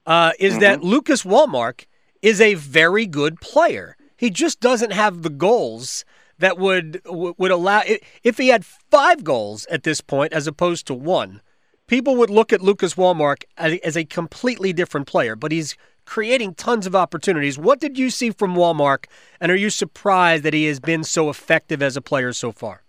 uh, 0.09 0.33
is 0.41 0.55
mm-hmm. 0.55 0.63
that 0.63 0.83
Lucas 0.83 1.25
Wallmark 1.25 1.87
is 2.23 2.41
a 2.41 2.55
very 2.55 3.07
good 3.07 3.41
player. 3.41 3.97
He 4.17 4.31
just 4.31 4.59
doesn't 4.59 4.93
have 4.93 5.23
the 5.23 5.31
goals 5.31 6.05
that 6.39 6.59
would 6.59 7.01
would 7.07 7.51
allow 7.51 7.83
if 8.25 8.39
he 8.39 8.49
had 8.49 8.65
five 8.65 9.23
goals 9.23 9.67
at 9.67 9.83
this 9.83 10.01
point 10.01 10.33
as 10.33 10.47
opposed 10.47 10.87
to 10.87 10.95
one, 10.95 11.43
people 11.87 12.17
would 12.17 12.31
look 12.31 12.53
at 12.53 12.63
Lucas 12.63 12.97
Wallmark 12.97 13.45
as 13.57 13.97
a 13.97 14.05
completely 14.05 14.73
different 14.73 15.07
player. 15.07 15.37
But 15.37 15.53
he's 15.53 15.77
creating 16.05 16.55
tons 16.55 16.87
of 16.87 16.97
opportunities. 16.97 17.59
What 17.59 17.81
did 17.81 17.99
you 17.99 18.09
see 18.09 18.31
from 18.31 18.55
Wallmark, 18.55 19.09
and 19.41 19.53
are 19.53 19.57
you 19.57 19.69
surprised 19.69 20.43
that 20.45 20.55
he 20.55 20.65
has 20.65 20.81
been 20.81 21.05
so 21.05 21.29
effective 21.29 21.83
as 21.83 21.97
a 21.97 22.01
player 22.01 22.33
so 22.33 22.51
far? 22.51 22.83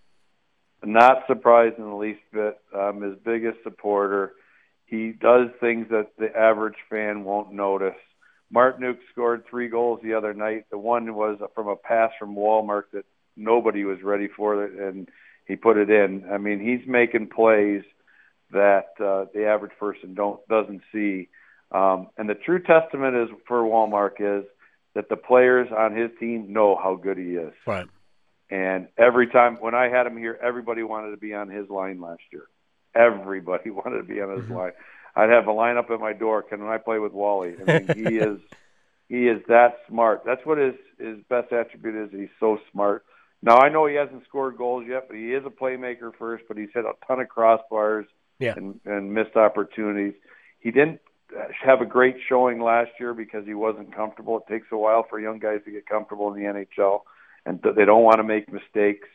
Not 0.85 1.23
surprised 1.27 1.77
in 1.77 1.83
the 1.83 1.95
least 1.95 2.21
bit. 2.31 2.57
I'm 2.73 3.01
his 3.01 3.15
biggest 3.25 3.57
supporter. 3.63 4.33
He 4.89 5.11
does 5.11 5.49
things 5.59 5.87
that 5.89 6.09
the 6.17 6.35
average 6.35 6.77
fan 6.89 7.23
won't 7.23 7.53
notice. 7.53 7.95
Martinook 8.53 8.97
scored 9.11 9.43
three 9.47 9.67
goals 9.67 9.99
the 10.01 10.15
other 10.15 10.33
night. 10.33 10.65
The 10.71 10.79
one 10.79 11.13
was 11.13 11.37
from 11.53 11.67
a 11.67 11.75
pass 11.75 12.11
from 12.17 12.35
Wallmark 12.35 12.91
that 12.93 13.05
nobody 13.37 13.83
was 13.83 14.01
ready 14.03 14.27
for 14.27 14.65
it, 14.65 14.73
and 14.73 15.07
he 15.45 15.55
put 15.55 15.77
it 15.77 15.91
in. 15.91 16.25
I 16.31 16.39
mean, 16.39 16.59
he's 16.59 16.87
making 16.87 17.29
plays 17.29 17.83
that 18.51 18.87
uh, 18.99 19.25
the 19.33 19.45
average 19.45 19.73
person 19.79 20.15
don't 20.15 20.45
doesn't 20.47 20.81
see. 20.91 21.29
Um, 21.71 22.07
and 22.17 22.27
the 22.27 22.33
true 22.33 22.61
testament 22.61 23.15
is 23.15 23.29
for 23.47 23.63
Wallmark 23.63 24.15
is 24.19 24.45
that 24.95 25.07
the 25.09 25.17
players 25.17 25.67
on 25.75 25.95
his 25.95 26.09
team 26.19 26.51
know 26.51 26.75
how 26.75 26.95
good 26.95 27.17
he 27.17 27.35
is. 27.35 27.53
Right. 27.67 27.85
And 28.49 28.87
every 28.97 29.27
time 29.27 29.57
when 29.57 29.75
I 29.75 29.89
had 29.89 30.07
him 30.07 30.17
here, 30.17 30.39
everybody 30.41 30.81
wanted 30.81 31.11
to 31.11 31.17
be 31.17 31.35
on 31.35 31.49
his 31.49 31.69
line 31.69 32.01
last 32.01 32.23
year. 32.31 32.47
Everybody 32.95 33.69
wanted 33.69 33.97
to 33.97 34.03
be 34.03 34.21
on 34.21 34.31
his 34.31 34.45
mm-hmm. 34.45 34.55
line. 34.55 34.71
I'd 35.15 35.29
have 35.29 35.47
a 35.47 35.51
lineup 35.51 35.91
at 35.91 35.99
my 35.99 36.13
door. 36.13 36.43
Can 36.43 36.61
I 36.63 36.77
play 36.77 36.99
with 36.99 37.13
Wally? 37.13 37.55
I 37.59 37.79
mean, 37.79 37.87
he 37.95 38.17
is 38.17 38.39
he 39.07 39.27
is 39.27 39.41
that 39.47 39.79
smart. 39.87 40.23
That's 40.25 40.45
what 40.45 40.57
his 40.57 40.75
his 40.99 41.17
best 41.29 41.51
attribute 41.51 41.95
is. 41.95 42.11
He's 42.11 42.29
so 42.39 42.59
smart. 42.71 43.05
Now 43.41 43.57
I 43.57 43.69
know 43.69 43.85
he 43.85 43.95
hasn't 43.95 44.23
scored 44.27 44.57
goals 44.57 44.85
yet, 44.87 45.07
but 45.07 45.17
he 45.17 45.33
is 45.33 45.43
a 45.45 45.49
playmaker 45.49 46.11
first. 46.17 46.43
But 46.47 46.57
he's 46.57 46.69
hit 46.73 46.85
a 46.85 46.93
ton 47.07 47.19
of 47.19 47.27
crossbars 47.27 48.05
yeah. 48.39 48.53
and, 48.55 48.79
and 48.85 49.13
missed 49.13 49.35
opportunities. 49.35 50.13
He 50.59 50.71
didn't 50.71 50.99
have 51.63 51.81
a 51.81 51.85
great 51.85 52.17
showing 52.27 52.61
last 52.61 52.91
year 52.99 53.13
because 53.13 53.45
he 53.45 53.53
wasn't 53.53 53.95
comfortable. 53.95 54.37
It 54.37 54.51
takes 54.51 54.67
a 54.71 54.77
while 54.77 55.05
for 55.09 55.19
young 55.19 55.39
guys 55.39 55.59
to 55.65 55.71
get 55.71 55.87
comfortable 55.87 56.33
in 56.33 56.41
the 56.41 56.49
NHL, 56.49 57.01
and 57.45 57.61
they 57.75 57.85
don't 57.85 58.03
want 58.03 58.17
to 58.17 58.23
make 58.23 58.51
mistakes. 58.51 59.07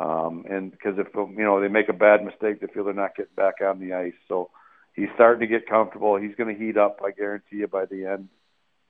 Um, 0.00 0.44
and 0.48 0.70
because 0.70 0.98
if 0.98 1.08
you 1.14 1.44
know 1.44 1.60
they 1.60 1.68
make 1.68 1.88
a 1.88 1.92
bad 1.92 2.24
mistake, 2.24 2.60
they 2.60 2.66
feel 2.66 2.84
they're 2.84 2.94
not 2.94 3.16
getting 3.16 3.34
back 3.36 3.54
on 3.64 3.78
the 3.78 3.94
ice. 3.94 4.14
So 4.28 4.50
he's 4.94 5.08
starting 5.14 5.40
to 5.40 5.46
get 5.46 5.68
comfortable. 5.68 6.16
He's 6.16 6.34
going 6.34 6.54
to 6.54 6.64
heat 6.64 6.76
up, 6.76 7.00
I 7.04 7.10
guarantee 7.12 7.58
you, 7.58 7.68
by 7.68 7.84
the 7.84 8.06
end 8.06 8.28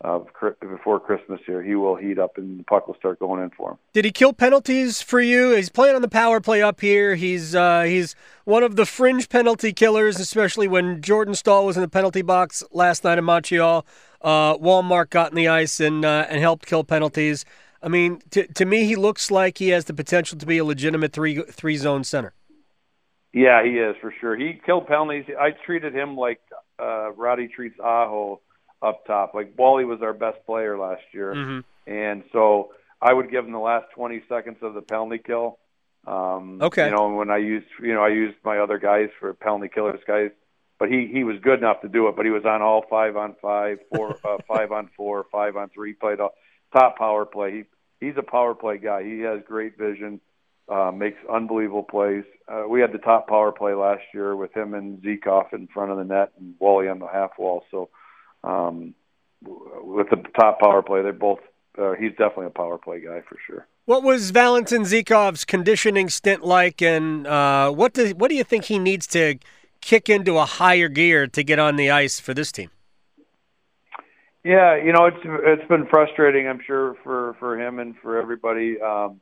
of 0.01 0.29
before 0.61 1.01
Christmas 1.01 1.41
here. 1.47 1.63
He 1.63 1.75
will 1.75 1.97
heat 1.97 2.19
up 2.19 2.37
and 2.37 2.61
the 2.61 2.65
puck 2.65 2.87
will 2.87 2.95
start 2.97 3.19
going 3.19 3.43
in 3.43 3.51
for 3.51 3.73
him. 3.73 3.79
Did 3.93 4.05
he 4.05 4.13
kill 4.13 4.33
penalties 4.33 5.01
for 5.01 5.21
you? 5.21 5.55
He's 5.55 5.71
playing 5.71 5.95
on 5.95 6.03
the 6.03 6.09
power 6.09 6.41
play 6.41 6.63
up 6.63 6.81
here. 6.81 7.15
He's 7.15 7.55
uh, 7.55 7.83
he's 7.83 8.15
one 8.45 8.63
of 8.63 8.77
the 8.77 8.87
fringe 8.87 9.29
penalty 9.29 9.73
killers, 9.73 10.21
especially 10.21 10.69
when 10.69 11.01
Jordan 11.01 11.35
Staal 11.35 11.65
was 11.65 11.77
in 11.77 11.83
the 11.83 11.89
penalty 11.89 12.23
box 12.23 12.63
last 12.71 13.05
night 13.05 13.19
in 13.19 13.25
Montreal. 13.25 13.87
Uh, 14.21 14.57
Wallmark 14.59 15.11
got 15.11 15.31
in 15.31 15.37
the 15.37 15.49
ice 15.49 15.81
and 15.81 16.05
uh, 16.05 16.27
and 16.29 16.41
helped 16.41 16.67
kill 16.67 16.85
penalties. 16.85 17.45
I 17.85 17.89
mean, 17.89 18.23
to 18.31 18.47
to 18.47 18.65
me, 18.65 18.87
he 18.87 18.97
looks 18.97 19.31
like 19.31 19.59
he 19.59 19.69
has 19.69 19.85
the 19.85 19.95
potential 19.95 20.39
to 20.39 20.47
be 20.47 20.57
a 20.57 20.65
legitimate 20.65 21.13
three 21.13 21.43
three 21.43 21.77
zone 21.77 22.03
center. 22.03 22.33
Yeah, 23.35 23.63
he 23.63 23.73
is 23.73 23.95
for 24.01 24.15
sure. 24.21 24.37
He 24.37 24.59
killed 24.65 24.87
penalties. 24.87 25.27
I 25.39 25.51
treated 25.51 25.95
him 25.95 26.17
like 26.17 26.41
uh, 26.81 27.13
Roddy 27.13 27.49
treats 27.49 27.79
Aho 27.79 28.41
up 28.81 29.05
top. 29.07 29.35
Like 29.35 29.53
Wally 29.59 29.85
was 29.85 30.01
our 30.01 30.15
best 30.15 30.39
player 30.47 30.79
last 30.79 31.03
year, 31.13 31.35
mm-hmm. 31.35 31.93
and 31.93 32.25
so 32.33 32.71
I 33.03 33.13
would 33.13 33.31
give 33.31 33.45
him 33.45 33.53
the 33.53 33.59
last 33.59 33.87
20 33.95 34.23
seconds 34.31 34.57
of 34.63 34.73
the 34.73 34.81
penalty 34.81 35.19
kill. 35.19 35.59
Um, 36.07 36.63
okay. 36.63 36.87
You 36.87 36.95
know, 36.95 37.11
when 37.15 37.31
I 37.31 37.39
used, 37.39 37.67
you 37.83 37.93
know, 37.93 38.03
I 38.03 38.09
used 38.09 38.37
my 38.45 38.59
other 38.59 38.79
guys 38.79 39.09
for 39.21 39.35
penalty 39.35 39.69
killers 39.69 40.01
guys, 40.07 40.31
but 40.79 40.89
he 40.89 41.11
he 41.13 41.23
was 41.23 41.37
good 41.43 41.59
enough 41.59 41.83
to 41.83 41.89
do 41.89 42.09
it. 42.09 42.17
But 42.17 42.25
he 42.25 42.31
was 42.31 42.45
on 42.47 42.63
all 42.63 42.85
five 42.89 43.17
on 43.17 43.37
five, 43.43 43.79
four 43.95 44.17
uh, 44.25 44.39
five 44.49 44.73
on 44.73 44.89
four, 44.97 45.27
five 45.31 45.57
on 45.57 45.69
three. 45.69 45.91
He 45.91 45.95
played 45.95 46.21
a 46.21 46.29
top 46.73 46.97
power 46.97 47.27
play. 47.27 47.53
He 47.53 47.65
he's 48.05 48.17
a 48.17 48.23
power 48.23 48.55
play 48.55 48.79
guy. 48.79 49.03
He 49.03 49.21
has 49.21 49.41
great 49.47 49.79
vision. 49.79 50.21
Uh, 50.67 50.91
makes 50.91 51.19
unbelievable 51.31 51.83
plays. 51.83 52.25
Uh, 52.49 52.65
we 52.67 52.81
had 52.81 52.91
the 52.91 52.99
top 52.99 53.29
power 53.29 53.53
play 53.53 53.75
last 53.75 54.03
year 54.15 54.35
with 54.35 54.57
him 54.57 54.73
and 54.73 54.99
Zykov 55.03 55.53
in 55.53 55.67
front 55.67 55.91
of 55.91 55.99
the 55.99 56.05
net 56.05 56.33
and 56.39 56.55
Wally 56.59 56.89
on 56.89 57.01
the 57.01 57.07
half 57.07 57.33
wall. 57.39 57.65
So 57.71 57.91
um, 58.43 58.95
with 59.43 60.09
the 60.09 60.17
top 60.41 60.61
power 60.61 60.83
play, 60.83 61.03
they're 61.03 61.13
both. 61.13 61.41
Uh, 61.77 61.93
he's 61.93 62.13
definitely 62.13 62.47
a 62.47 62.51
power 62.51 62.79
play 62.79 63.01
guy 63.01 63.21
for 63.29 63.37
sure. 63.47 63.67
What 63.85 64.03
was 64.03 64.31
Valentin 64.31 64.83
Zykov's 64.83 65.45
conditioning 65.45 66.09
stint 66.09 66.45
like, 66.45 66.81
and 66.81 67.27
uh, 67.27 67.71
what 67.71 67.93
do 67.93 68.15
what 68.15 68.31
do 68.31 68.37
you 68.37 68.45
think 68.45 68.65
he 68.65 68.79
needs 68.79 69.07
to 69.09 69.39
kick 69.83 70.09
into 70.09 70.39
a 70.39 70.47
higher 70.47 70.89
gear 70.89 71.27
to 71.27 71.43
get 71.43 71.59
on 71.59 71.77
the 71.77 71.91
ice 71.91 72.19
for 72.21 72.33
this 72.33 72.51
team? 72.51 72.71
Yeah, 74.45 74.77
you 74.77 74.93
know 74.93 75.07
it's 75.07 75.17
it's 75.25 75.69
been 75.69 75.87
frustrating, 75.87 76.47
I'm 76.47 76.61
sure 76.67 76.97
for 77.03 77.35
for 77.41 77.59
him 77.59 77.79
and 77.79 77.95
for 78.03 78.21
everybody. 78.21 78.79
Um, 78.79 79.21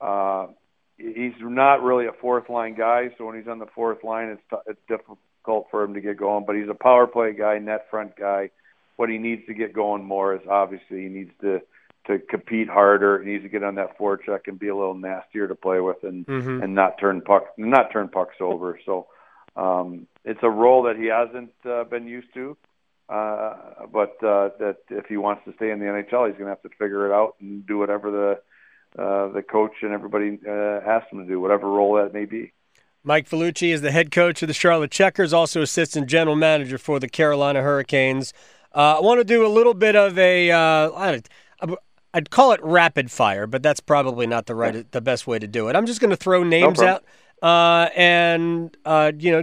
uh, 0.00 0.48
he's 0.96 1.32
not 1.40 1.82
really 1.82 2.06
a 2.06 2.12
fourth 2.20 2.48
line 2.48 2.74
guy, 2.74 3.10
so 3.16 3.26
when 3.26 3.36
he's 3.36 3.46
on 3.46 3.60
the 3.60 3.68
fourth 3.74 4.02
line, 4.02 4.30
it's 4.30 4.42
t- 4.50 4.70
it's 4.70 4.80
difficult 4.88 5.68
for 5.70 5.84
him 5.84 5.94
to 5.94 6.00
get 6.00 6.16
going, 6.16 6.44
but 6.44 6.56
he's 6.56 6.68
a 6.68 6.74
power 6.74 7.06
play 7.06 7.32
guy, 7.32 7.58
net 7.58 7.86
front 7.88 8.16
guy. 8.16 8.50
What 8.96 9.08
he 9.08 9.18
needs 9.18 9.46
to 9.46 9.54
get 9.54 9.72
going 9.72 10.04
more 10.04 10.34
is 10.34 10.40
obviously 10.50 11.02
he 11.02 11.08
needs 11.08 11.30
to 11.40 11.60
to 12.08 12.18
compete 12.18 12.68
harder. 12.68 13.22
He 13.22 13.30
needs 13.30 13.44
to 13.44 13.48
get 13.48 13.62
on 13.62 13.76
that 13.76 13.96
forecheck 13.96 14.48
and 14.48 14.58
be 14.58 14.68
a 14.68 14.76
little 14.76 14.94
nastier 14.94 15.46
to 15.46 15.54
play 15.54 15.78
with, 15.78 16.02
and 16.02 16.26
mm-hmm. 16.26 16.64
and 16.64 16.74
not 16.74 16.98
turn 16.98 17.20
puck 17.20 17.44
not 17.56 17.92
turn 17.92 18.08
pucks 18.08 18.36
over. 18.40 18.80
So 18.84 19.06
um, 19.54 20.08
it's 20.24 20.40
a 20.42 20.50
role 20.50 20.82
that 20.82 20.96
he 20.96 21.06
hasn't 21.06 21.52
uh, 21.64 21.84
been 21.84 22.08
used 22.08 22.34
to. 22.34 22.56
Uh, 23.08 23.54
but 23.90 24.22
uh, 24.22 24.50
that 24.58 24.78
if 24.90 25.06
he 25.06 25.16
wants 25.16 25.42
to 25.46 25.54
stay 25.54 25.70
in 25.70 25.78
the 25.78 25.86
NHL, 25.86 26.26
he's 26.26 26.36
going 26.36 26.44
to 26.44 26.48
have 26.48 26.62
to 26.62 26.68
figure 26.70 27.06
it 27.06 27.12
out 27.12 27.36
and 27.40 27.66
do 27.66 27.78
whatever 27.78 28.10
the 28.10 29.02
uh, 29.02 29.28
the 29.28 29.42
coach 29.42 29.72
and 29.82 29.92
everybody 29.92 30.38
uh, 30.46 30.80
asks 30.86 31.12
him 31.12 31.18
to 31.18 31.26
do, 31.26 31.40
whatever 31.40 31.68
role 31.68 31.94
that 31.94 32.12
may 32.12 32.24
be. 32.24 32.52
Mike 33.04 33.28
Vellucci 33.28 33.72
is 33.72 33.80
the 33.82 33.90
head 33.90 34.10
coach 34.10 34.42
of 34.42 34.48
the 34.48 34.54
Charlotte 34.54 34.90
Checkers, 34.90 35.32
also 35.32 35.62
assistant 35.62 36.08
general 36.08 36.36
manager 36.36 36.78
for 36.78 36.98
the 36.98 37.08
Carolina 37.08 37.62
Hurricanes. 37.62 38.32
Uh, 38.74 38.96
I 38.98 39.00
want 39.00 39.20
to 39.20 39.24
do 39.24 39.46
a 39.46 39.48
little 39.48 39.74
bit 39.74 39.94
of 39.94 40.18
a, 40.18 40.50
uh, 40.50 40.90
I'd, 40.92 41.28
I'd 42.12 42.30
call 42.30 42.52
it 42.52 42.60
rapid 42.62 43.10
fire, 43.10 43.46
but 43.46 43.62
that's 43.62 43.80
probably 43.80 44.26
not 44.26 44.46
the 44.46 44.54
right, 44.54 44.90
the 44.90 45.00
best 45.00 45.26
way 45.26 45.38
to 45.38 45.46
do 45.46 45.68
it. 45.68 45.76
I'm 45.76 45.86
just 45.86 46.00
going 46.00 46.10
to 46.10 46.16
throw 46.16 46.42
names 46.42 46.80
no 46.80 46.86
out, 46.86 47.04
uh, 47.42 47.90
and 47.94 48.76
uh, 48.84 49.12
you 49.18 49.30
know, 49.30 49.42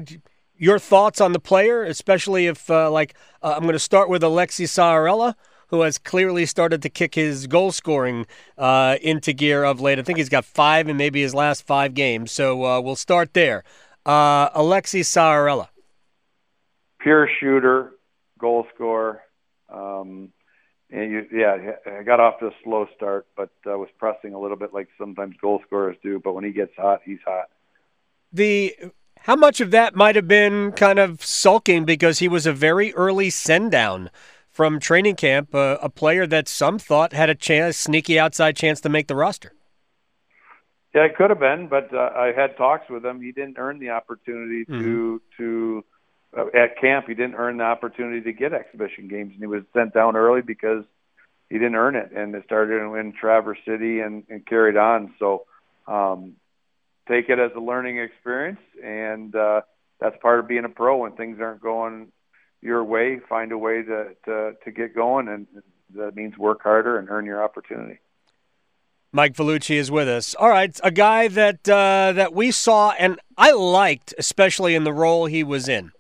your 0.58 0.80
thoughts 0.80 1.20
on 1.22 1.34
the 1.34 1.40
player, 1.40 1.84
especially 1.84 2.48
if, 2.48 2.70
uh, 2.70 2.90
like, 2.92 3.16
uh, 3.42 3.54
I'm 3.56 3.64
going 3.64 3.74
to 3.74 3.80
start 3.80 4.10
with 4.10 4.22
Aleksi 4.22 4.66
Saarela 4.66 5.36
who 5.68 5.82
has 5.82 5.98
clearly 5.98 6.46
started 6.46 6.82
to 6.82 6.90
kick 6.90 7.16
his 7.16 7.48
goal 7.48 7.72
scoring 7.72 8.26
uh, 8.58 8.98
into 9.02 9.34
gear 9.34 9.64
of 9.64 9.82
late. 9.82 10.00
I 10.00 10.04
think 10.04 10.18
he's 10.18 10.30
got 10.30 10.46
five 10.46 10.88
in 10.88 10.98
maybe 10.98 11.22
his 11.22 11.34
last 11.34 11.66
five 11.66 11.94
games. 11.94 12.32
So 12.32 12.64
uh, 12.64 12.82
we'll 12.82 12.96
start 12.96 13.34
there. 13.34 13.64
Uh, 14.06 14.50
Aleksi 14.52 15.02
Saarela. 15.02 15.70
Pure 17.00 17.30
shooter, 17.40 17.92
goal 18.40 18.66
scorer. 18.74 19.22
Um, 19.70 20.32
and 20.92 21.12
you, 21.12 21.26
yeah, 21.34 21.74
I 22.00 22.04
got 22.04 22.20
off 22.20 22.40
to 22.40 22.48
a 22.48 22.52
slow 22.64 22.88
start, 22.96 23.28
but 23.36 23.50
uh, 23.68 23.78
was 23.78 23.90
pressing 23.98 24.34
a 24.34 24.40
little 24.40 24.58
bit 24.58 24.74
like 24.74 24.88
sometimes 24.98 25.36
goal 25.42 25.62
scorers 25.66 25.98
do. 26.04 26.20
But 26.24 26.34
when 26.34 26.44
he 26.44 26.52
gets 26.52 26.74
hot, 26.78 27.02
he's 27.04 27.20
hot. 27.26 27.50
the 28.32 28.76
how 29.26 29.36
much 29.36 29.60
of 29.60 29.72
that 29.72 29.96
might 29.96 30.16
have 30.16 30.28
been 30.28 30.72
kind 30.74 31.00
of 31.00 31.26
sulking 31.26 31.84
because 31.84 32.20
he 32.20 32.28
was 32.28 32.46
a 32.46 32.54
very 32.54 32.94
early 32.94 33.32
send 33.32 33.72
down 33.72 34.12
from 34.52 34.80
training 34.80 35.16
camp, 35.16 35.56
uh, 35.56 35.78
a 35.82 35.90
player 35.90 36.28
that 36.28 36.48
some 36.48 36.78
thought 36.78 37.12
had 37.12 37.28
a 37.28 37.34
chance, 37.34 37.76
sneaky 37.76 38.20
outside 38.20 38.56
chance 38.56 38.80
to 38.82 38.88
make 38.88 39.08
the 39.08 39.16
roster. 39.16 39.52
Yeah, 40.94 41.06
it 41.06 41.16
could 41.18 41.32
have 41.32 41.40
been, 41.40 41.68
but 41.68 41.92
uh, 41.92 42.12
I 42.16 42.34
had 42.36 42.56
talks 42.56 42.88
with 42.88 43.04
him. 43.04 43.20
He 43.20 43.32
didn't 43.32 43.58
earn 43.58 43.80
the 43.80 43.90
opportunity 43.90 44.64
to 44.66 44.72
mm-hmm. 44.72 45.44
to 45.44 45.84
uh, 46.38 46.46
at 46.56 46.80
camp. 46.80 47.08
He 47.08 47.16
didn't 47.16 47.36
earn 47.36 47.58
the 47.58 47.64
opportunity 47.64 48.22
to 48.22 48.32
get 48.32 48.54
exhibition 48.54 49.08
games, 49.08 49.32
and 49.34 49.40
he 49.40 49.48
was 49.48 49.64
sent 49.74 49.96
down 49.96 50.16
early 50.16 50.42
because 50.44 50.84
he 51.50 51.56
didn't 51.56 51.76
earn 51.76 51.96
it. 51.96 52.12
And 52.16 52.36
it 52.36 52.44
started 52.46 52.76
in 52.76 53.12
Traverse 53.20 53.58
City 53.66 54.02
and, 54.02 54.24
and 54.30 54.46
carried 54.46 54.78
on. 54.78 55.16
So 55.18 55.46
um, 55.88 56.36
take 57.08 57.30
it 57.30 57.40
as 57.40 57.52
a 57.56 57.60
learning 57.60 58.00
experience, 58.00 58.60
and 58.84 59.36
uh, 59.36 59.62
that's 60.00 60.16
part 60.22 60.40
of 60.40 60.48
being 60.48 60.66
a 60.66 60.70
pro. 60.70 60.98
When 60.98 61.14
things 61.14 61.40
aren't 61.40 61.62
going 61.62 62.12
your 62.62 62.84
way, 62.84 63.20
find 63.28 63.52
a 63.52 63.58
way 63.58 63.84
to 63.84 64.16
to, 64.26 64.54
to 64.64 64.72
get 64.72 64.96
going, 64.96 65.28
and 65.28 65.48
that 65.96 66.16
means 66.16 66.38
work 66.38 66.62
harder 66.62 66.98
and 66.98 67.10
earn 67.10 67.26
your 67.26 67.44
opportunity. 67.44 68.00
Mike 69.12 69.34
Vellucci 69.34 69.76
is 69.76 69.90
with 69.90 70.10
us. 70.10 70.36
All 70.36 70.50
right, 70.50 70.78
a 70.84 70.92
guy 70.92 71.30
that 71.30 71.70
uh, 71.70 72.12
that 72.14 72.34
we 72.34 72.52
saw 72.52 72.92
and 72.92 73.20
I 73.38 73.52
liked, 73.52 74.14
especially 74.18 74.76
in 74.76 74.84
the 74.84 74.94
role 74.94 75.26
he 75.26 75.44
was 75.44 75.70
in. 75.70 75.92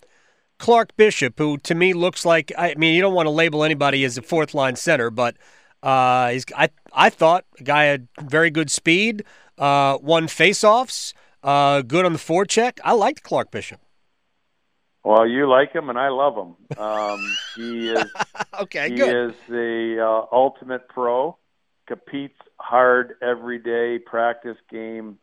Clark 0.57 0.95
Bishop, 0.97 1.38
who 1.38 1.57
to 1.59 1.75
me 1.75 1.93
looks 1.93 2.25
like 2.25 2.51
I 2.57 2.75
mean, 2.75 2.93
you 2.93 3.01
don't 3.01 3.13
want 3.13 3.27
to 3.27 3.31
label 3.31 3.63
anybody 3.63 4.03
as 4.03 4.17
a 4.17 4.21
fourth 4.21 4.53
line 4.53 4.75
center, 4.75 5.09
but 5.09 5.38
uh, 5.86 6.30
he's 6.30 6.46
I 6.58 6.70
I 6.92 7.10
thought 7.10 7.46
a 7.60 7.63
guy 7.63 7.86
had 7.86 8.08
very 8.20 8.50
good 8.50 8.72
speed, 8.72 9.24
uh, 9.58 10.00
won 10.01 10.25
faceoffs, 10.25 11.13
uh, 11.44 11.84
good 11.84 12.06
on 12.06 12.13
the 12.13 12.20
forecheck. 12.20 12.80
I 12.84 12.94
liked 12.94 13.22
Clark 13.22 13.51
Bishop. 13.51 13.80
Well, 15.04 15.27
you 15.27 15.48
like 15.48 15.72
him, 15.72 15.92
and 15.92 16.00
I 16.00 16.10
love 16.10 16.36
him. 16.36 16.80
Um, 16.80 17.20
he 17.56 17.92
is 17.92 18.06
okay. 18.62 18.89
He 18.89 18.96
good. 18.96 19.30
is 19.30 19.36
the 19.48 19.98
uh, 20.01 20.36
ultimate 20.36 20.89
pro. 20.89 21.38
Competes 21.88 22.36
hard 22.60 23.13
every 23.22 23.60
day 23.60 24.00
practice 24.04 24.58
game 24.72 25.20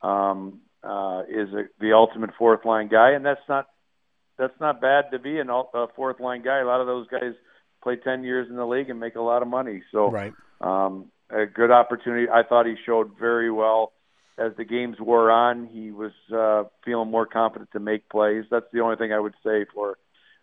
um, 0.00 0.60
uh, 0.82 1.24
is 1.28 1.52
a, 1.52 1.64
the 1.78 1.92
ultimate 1.92 2.30
fourth 2.38 2.64
line 2.64 2.88
guy, 2.88 3.10
and 3.10 3.26
that's 3.26 3.46
not 3.46 3.66
that's 4.38 4.58
not 4.60 4.80
bad 4.80 5.10
to 5.12 5.18
be 5.18 5.38
an, 5.38 5.50
a 5.50 5.86
fourth 5.94 6.20
line 6.20 6.42
guy. 6.42 6.60
A 6.60 6.64
lot 6.64 6.80
of 6.80 6.86
those 6.86 7.06
guys 7.08 7.34
play 7.86 7.94
ten 7.94 8.24
years 8.24 8.48
in 8.50 8.56
the 8.56 8.66
league 8.66 8.90
and 8.90 8.98
make 8.98 9.14
a 9.14 9.20
lot 9.20 9.42
of 9.42 9.48
money. 9.48 9.80
So, 9.92 10.10
right. 10.10 10.32
um, 10.60 11.06
a 11.30 11.46
good 11.46 11.70
opportunity. 11.70 12.26
I 12.28 12.42
thought 12.42 12.66
he 12.66 12.74
showed 12.84 13.12
very 13.16 13.48
well 13.50 13.92
as 14.36 14.50
the 14.56 14.64
games 14.64 14.96
wore 14.98 15.30
on. 15.30 15.66
He 15.66 15.92
was 15.92 16.10
uh, 16.34 16.64
feeling 16.84 17.10
more 17.10 17.26
confident 17.26 17.70
to 17.74 17.80
make 17.80 18.08
plays. 18.08 18.44
That's 18.50 18.66
the 18.72 18.80
only 18.80 18.96
thing 18.96 19.12
I 19.12 19.20
would 19.20 19.34
say 19.44 19.66
for. 19.72 19.98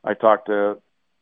I 0.06 0.14
talked 0.14 0.48
to 0.48 0.78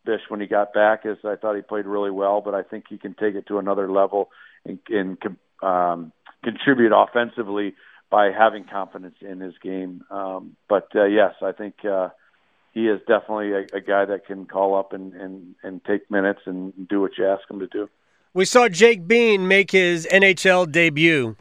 Bish 0.05 0.21
when 0.29 0.41
he 0.41 0.45
got 0.45 0.73
back 0.73 1.01
is 1.05 1.17
I 1.23 1.37
thought 1.37 1.55
he 1.55 1.63
played 1.63 1.85
really 1.85 2.11
well, 2.11 2.41
but 2.41 2.53
I 2.53 2.61
think 2.61 2.85
he 2.87 2.99
can 2.99 3.15
take 3.15 3.33
it 3.33 3.47
to 3.47 3.57
another 3.57 3.91
level 3.91 4.29
and, 4.63 4.79
and 4.89 5.17
um, 5.63 6.11
contribute 6.43 6.91
offensively 6.95 7.73
by 8.11 8.29
having 8.31 8.65
confidence 8.65 9.15
in 9.21 9.39
his 9.39 9.53
game. 9.63 10.03
Um, 10.11 10.55
but 10.69 10.87
uh, 10.95 11.05
yes, 11.05 11.33
I 11.41 11.51
think 11.51 11.75
uh, 11.83 12.09
he 12.71 12.87
is 12.87 12.99
definitely 13.07 13.51
a, 13.51 13.77
a 13.77 13.81
guy 13.81 14.05
that 14.05 14.25
can 14.25 14.45
call 14.45 14.75
up 14.75 14.93
and, 14.93 15.13
and, 15.13 15.55
and 15.63 15.83
take 15.85 16.09
minutes 16.09 16.41
and 16.45 16.87
do 16.87 17.01
what 17.01 17.17
you 17.17 17.27
ask 17.27 17.49
him 17.49 17.59
to 17.59 17.67
do. 17.67 17.89
We 18.33 18.45
saw 18.45 18.69
Jake 18.69 19.07
Bean 19.07 19.47
make 19.47 19.71
his 19.71 20.07
NHL 20.11 20.71
debut 20.71 21.35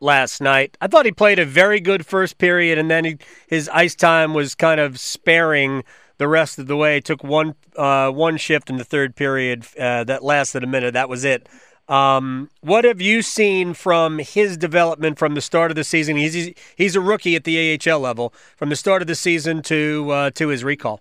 last 0.00 0.40
night. 0.40 0.76
I 0.80 0.86
thought 0.86 1.04
he 1.04 1.12
played 1.12 1.38
a 1.38 1.44
very 1.44 1.80
good 1.80 2.06
first 2.06 2.38
period, 2.38 2.78
and 2.78 2.90
then 2.90 3.04
he, 3.04 3.18
his 3.46 3.68
ice 3.68 3.94
time 3.94 4.32
was 4.32 4.54
kind 4.54 4.80
of 4.80 4.98
sparing 4.98 5.84
the 6.16 6.28
rest 6.28 6.58
of 6.58 6.66
the 6.66 6.76
way. 6.76 7.00
Took 7.00 7.22
one 7.22 7.54
uh, 7.76 8.10
one 8.10 8.38
shift 8.38 8.70
in 8.70 8.76
the 8.76 8.84
third 8.84 9.16
period 9.16 9.66
uh, 9.78 10.04
that 10.04 10.24
lasted 10.24 10.64
a 10.64 10.66
minute. 10.66 10.94
That 10.94 11.10
was 11.10 11.24
it. 11.24 11.46
Um, 11.90 12.50
what 12.60 12.84
have 12.84 13.00
you 13.00 13.20
seen 13.20 13.74
from 13.74 14.20
his 14.20 14.56
development 14.56 15.18
from 15.18 15.34
the 15.34 15.40
start 15.40 15.72
of 15.72 15.74
the 15.74 15.82
season? 15.82 16.16
He's 16.16 16.54
he's 16.76 16.94
a 16.94 17.00
rookie 17.00 17.34
at 17.34 17.42
the 17.42 17.78
AHL 17.84 17.98
level 17.98 18.32
from 18.56 18.68
the 18.68 18.76
start 18.76 19.02
of 19.02 19.08
the 19.08 19.16
season 19.16 19.60
to 19.62 20.08
uh, 20.10 20.30
to 20.30 20.48
his 20.48 20.62
recall. 20.62 21.00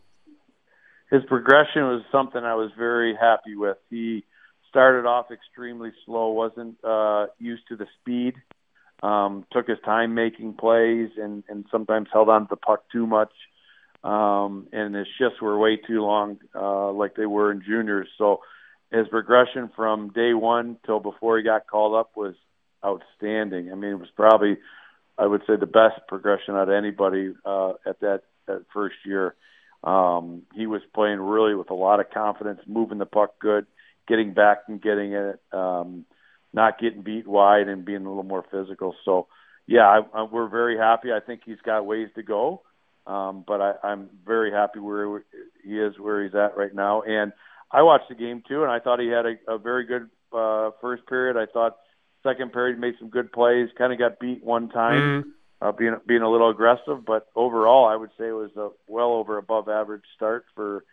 His 1.12 1.22
progression 1.28 1.84
was 1.84 2.02
something 2.12 2.44
I 2.44 2.56
was 2.56 2.72
very 2.76 3.16
happy 3.16 3.56
with. 3.56 3.78
He 3.92 4.26
started 4.68 5.08
off 5.08 5.32
extremely 5.32 5.92
slow, 6.06 6.32
wasn't 6.32 6.84
uh, 6.84 7.28
used 7.38 7.68
to 7.70 7.76
the 7.76 7.88
speed, 8.00 8.36
um, 9.04 9.46
took 9.52 9.68
his 9.68 9.80
time 9.86 10.16
making 10.16 10.54
plays, 10.54 11.12
and 11.18 11.44
and 11.50 11.66
sometimes 11.72 12.08
held 12.12 12.30
on 12.30 12.42
to 12.42 12.48
the 12.50 12.58
puck 12.58 12.84
too 12.92 13.06
much. 13.06 13.32
Um, 14.04 14.68
and 14.72 14.96
his 14.96 15.08
shifts 15.20 15.40
were 15.40 15.60
way 15.60 15.76
too 15.76 16.02
long, 16.02 16.40
uh, 16.56 16.92
like 16.94 17.16
they 17.16 17.28
were 17.28 17.52
in 17.52 17.62
juniors. 17.62 18.08
So 18.18 18.40
his 18.92 19.08
progression 19.08 19.70
from 19.76 20.10
day 20.10 20.34
one 20.34 20.78
till 20.86 21.00
before 21.00 21.38
he 21.38 21.44
got 21.44 21.68
called 21.68 21.96
up 21.96 22.12
was 22.16 22.36
outstanding. 22.84 23.72
I 23.72 23.76
mean, 23.76 23.92
it 23.92 24.00
was 24.00 24.10
probably, 24.16 24.58
I 25.18 25.26
would 25.26 25.42
say, 25.46 25.56
the 25.60 25.66
best 25.66 26.08
progression 26.08 26.56
out 26.56 26.70
of 26.70 26.76
anybody 26.76 27.34
uh, 27.46 27.74
at 27.86 28.00
that, 28.00 28.22
that 28.48 28.66
first 28.74 28.96
year. 29.06 29.36
Um, 29.84 30.44
he 30.56 30.66
was 30.66 30.82
playing 30.94 31.20
really 31.20 31.56
with 31.56 31.70
a 31.70 31.76
lot 31.76 32.00
of 32.00 32.10
confidence, 32.10 32.60
moving 32.68 32.98
the 32.98 33.06
puck 33.06 33.40
good, 33.40 33.66
getting 34.08 34.34
back 34.34 34.64
and 34.68 34.82
getting 34.82 35.14
it, 35.14 35.40
um, 35.54 36.06
not 36.52 36.80
getting 36.80 37.04
beat 37.04 37.28
wide 37.28 37.68
and 37.68 37.86
being 37.86 38.06
a 38.06 38.10
little 38.10 38.24
more 38.24 38.44
physical. 38.52 38.96
So, 39.06 39.28
yeah, 39.68 39.88
I, 39.88 40.00
I, 40.14 40.24
we're 40.24 40.50
very 40.50 40.78
happy. 40.78 41.10
I 41.12 41.20
think 41.20 41.42
he's 41.46 41.62
got 41.64 41.86
ways 41.86 42.10
to 42.16 42.24
go, 42.24 42.64
um, 43.06 43.46
but 43.48 43.62
I, 43.62 43.74
I'm 43.84 44.10
very 44.26 44.52
happy 44.52 44.80
where 44.80 45.24
he 45.64 45.80
is, 45.80 45.94
where 46.00 46.24
he's 46.24 46.34
at 46.34 46.58
right 46.58 46.74
now, 46.74 47.04
and 47.04 47.32
I 47.72 47.84
watched 47.84 48.10
the 48.10 48.16
game 48.16 48.44
too, 48.48 48.64
and 48.64 48.72
I 48.72 48.80
thought 48.80 49.00
he 49.00 49.08
had 49.08 49.26
a, 49.26 49.36
a 49.48 49.58
very 49.58 49.86
good 49.86 50.10
uh, 50.34 50.72
first 50.82 51.06
period. 51.08 51.38
I 51.38 51.46
thought 51.52 51.78
second 52.24 52.52
period 52.52 52.80
made 52.80 52.96
some 53.00 53.10
good 53.10 53.32
plays. 53.32 53.70
Kind 53.78 53.94
of 53.94 54.00
got 54.00 54.20
beat 54.20 54.44
one 54.44 54.70
time, 54.70 55.02
mm-hmm. 55.02 55.30
uh, 55.62 55.72
being 55.72 55.96
being 56.08 56.22
a 56.22 56.30
little 56.30 56.50
aggressive, 56.50 57.06
but 57.06 57.28
overall, 57.36 57.86
I 57.86 57.96
would 57.96 58.10
say 58.18 58.28
it 58.28 58.32
was 58.32 58.52
a 58.56 58.70
well 58.88 59.12
over 59.12 59.38
above 59.38 59.70
average 59.70 60.04
start 60.16 60.46
for 60.56 60.84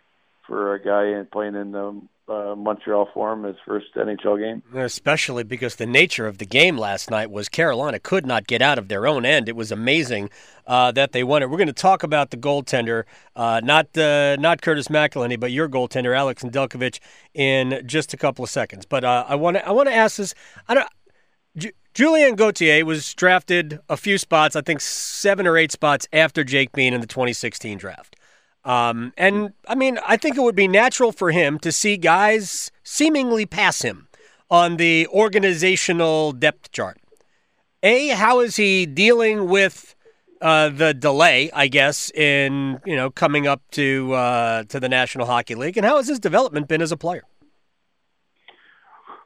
for 0.46 0.74
a 0.74 0.82
guy 0.82 1.28
playing 1.30 1.54
in 1.54 1.72
the 1.72 2.00
uh, 2.28 2.54
Montreal 2.56 3.08
for 3.14 3.32
him 3.32 3.44
his 3.44 3.56
first 3.64 3.94
NHL 3.94 4.38
game. 4.38 4.62
Especially 4.74 5.44
because 5.44 5.76
the 5.76 5.86
nature 5.86 6.26
of 6.26 6.38
the 6.38 6.46
game 6.46 6.76
last 6.76 7.10
night 7.10 7.30
was 7.30 7.48
Carolina 7.48 7.98
could 7.98 8.26
not 8.26 8.46
get 8.46 8.60
out 8.60 8.78
of 8.78 8.88
their 8.88 9.06
own 9.06 9.24
end. 9.24 9.48
It 9.48 9.56
was 9.56 9.70
amazing 9.70 10.30
uh, 10.66 10.90
that 10.92 11.12
they 11.12 11.22
won 11.22 11.42
it. 11.42 11.50
We're 11.50 11.56
going 11.56 11.66
to 11.68 11.72
talk 11.72 12.02
about 12.02 12.30
the 12.30 12.36
goaltender, 12.36 13.04
uh, 13.36 13.60
not 13.62 13.96
uh, 13.96 14.36
not 14.36 14.62
Curtis 14.62 14.88
McElhinney, 14.88 15.38
but 15.38 15.52
your 15.52 15.68
goaltender 15.68 16.16
Alex 16.16 16.42
Nedeljkovic 16.42 16.98
in 17.34 17.82
just 17.86 18.12
a 18.12 18.16
couple 18.16 18.44
of 18.44 18.50
seconds. 18.50 18.86
But 18.86 19.04
uh, 19.04 19.24
I 19.28 19.34
want 19.36 19.56
to 19.56 19.66
I 19.66 19.70
want 19.70 19.88
to 19.88 19.94
ask 19.94 20.16
this. 20.16 20.34
I 20.68 20.74
don't. 20.74 20.88
J- 21.56 21.72
Julien 21.94 22.34
Gauthier 22.34 22.84
was 22.84 23.14
drafted 23.14 23.80
a 23.88 23.96
few 23.96 24.18
spots, 24.18 24.54
I 24.54 24.60
think 24.60 24.82
seven 24.82 25.46
or 25.46 25.56
eight 25.56 25.72
spots 25.72 26.06
after 26.12 26.44
Jake 26.44 26.72
Bean 26.72 26.92
in 26.92 27.00
the 27.00 27.06
2016 27.06 27.78
draft. 27.78 28.16
Um, 28.66 29.12
and 29.16 29.52
I 29.68 29.76
mean, 29.76 29.98
I 30.04 30.16
think 30.16 30.36
it 30.36 30.40
would 30.40 30.56
be 30.56 30.66
natural 30.66 31.12
for 31.12 31.30
him 31.30 31.60
to 31.60 31.70
see 31.70 31.96
guys 31.96 32.72
seemingly 32.82 33.46
pass 33.46 33.82
him 33.82 34.08
on 34.50 34.76
the 34.76 35.06
organizational 35.06 36.32
depth 36.32 36.72
chart. 36.72 36.98
A, 37.84 38.08
how 38.08 38.40
is 38.40 38.56
he 38.56 38.84
dealing 38.84 39.48
with 39.48 39.94
uh, 40.42 40.70
the 40.70 40.92
delay, 40.92 41.48
I 41.52 41.68
guess, 41.68 42.10
in 42.10 42.80
you 42.84 42.96
know 42.96 43.08
coming 43.08 43.46
up 43.46 43.62
to 43.72 44.12
uh, 44.12 44.64
to 44.64 44.80
the 44.80 44.88
National 44.88 45.26
Hockey 45.26 45.54
League, 45.54 45.76
and 45.76 45.86
how 45.86 45.98
has 45.98 46.08
his 46.08 46.18
development 46.18 46.66
been 46.66 46.82
as 46.82 46.90
a 46.90 46.96
player? 46.96 47.22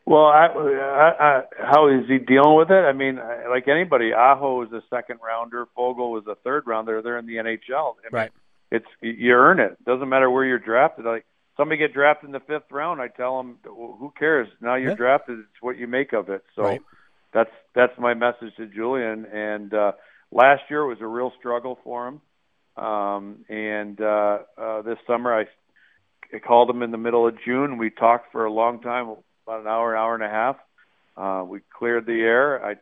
Well, 0.05 0.27
I, 0.27 0.47
I, 0.49 1.13
I, 1.21 1.43
how 1.73 1.89
is 1.89 2.07
he 2.09 2.19
dealing 2.19 2.57
with 2.57 2.71
it? 2.71 2.85
I 2.85 2.93
mean, 2.93 3.19
like 3.49 3.69
anybody, 3.69 4.13
Aho 4.13 4.59
was 4.59 4.73
a 4.73 4.83
second 4.91 5.21
rounder, 5.25 5.67
Foegele 5.79 6.11
was 6.11 6.25
a 6.27 6.35
third 6.35 6.65
rounder. 6.67 7.01
They're 7.01 7.19
in 7.19 7.27
the 7.27 7.37
NHL. 7.37 7.95
I 7.95 8.03
mean, 8.03 8.11
right 8.13 8.33
it's 8.71 8.87
you 9.01 9.33
earn 9.33 9.61
it. 9.61 9.83
Doesn't 9.85 10.09
matter 10.09 10.31
where 10.31 10.45
you're 10.45 10.59
drafted. 10.59 11.05
Like 11.05 11.25
somebody 11.57 11.79
get 11.79 11.93
drafted 11.93 12.29
in 12.29 12.33
the 12.33 12.41
fifth 12.41 12.71
round, 12.71 13.01
I 13.01 13.09
tell 13.09 13.37
them, 13.37 13.59
well, 13.65 13.97
who 13.99 14.13
cares? 14.19 14.49
Now 14.61 14.77
you're 14.77 14.91
yeah. 14.91 14.97
drafted. 14.97 15.41
It's 15.41 15.63
what 15.63 15.77
you 15.77 15.87
make 15.87 16.13
of 16.13 16.31
it. 16.31 16.45
So 16.57 16.63
right. 16.63 16.83
that's 17.33 17.51
that's 17.75 17.99
my 17.99 18.15
message 18.15 18.55
to 18.57 18.67
Julien. 18.67 19.27
And 19.27 19.75
uh, 19.75 19.93
last 20.31 20.63
year 20.71 20.85
was 20.87 20.99
a 21.01 21.07
real 21.07 21.33
struggle 21.39 21.79
for 21.85 22.09
him. 22.09 22.21
Um, 22.83 23.45
and 23.49 24.01
uh, 24.01 24.39
uh, 24.57 24.83
this 24.83 24.99
summer, 25.07 25.41
I, 25.41 25.45
I 26.35 26.39
called 26.39 26.71
him 26.71 26.83
in 26.83 26.93
the 26.93 26.99
middle 26.99 27.27
of 27.27 27.35
June. 27.45 27.77
We 27.77 27.91
talked 27.91 28.33
for 28.33 28.45
a 28.45 28.53
long 28.53 28.81
time, 28.81 29.17
about 29.47 29.61
an 29.61 29.67
hour, 29.67 29.95
an 29.95 30.01
hour 30.01 30.15
and 30.15 30.23
a 30.23 30.29
half. 30.29 30.57
Uh, 31.17 31.45
we 31.45 31.61
cleared 31.77 32.07
the 32.07 32.21
air. 32.23 32.65
I 32.65 32.77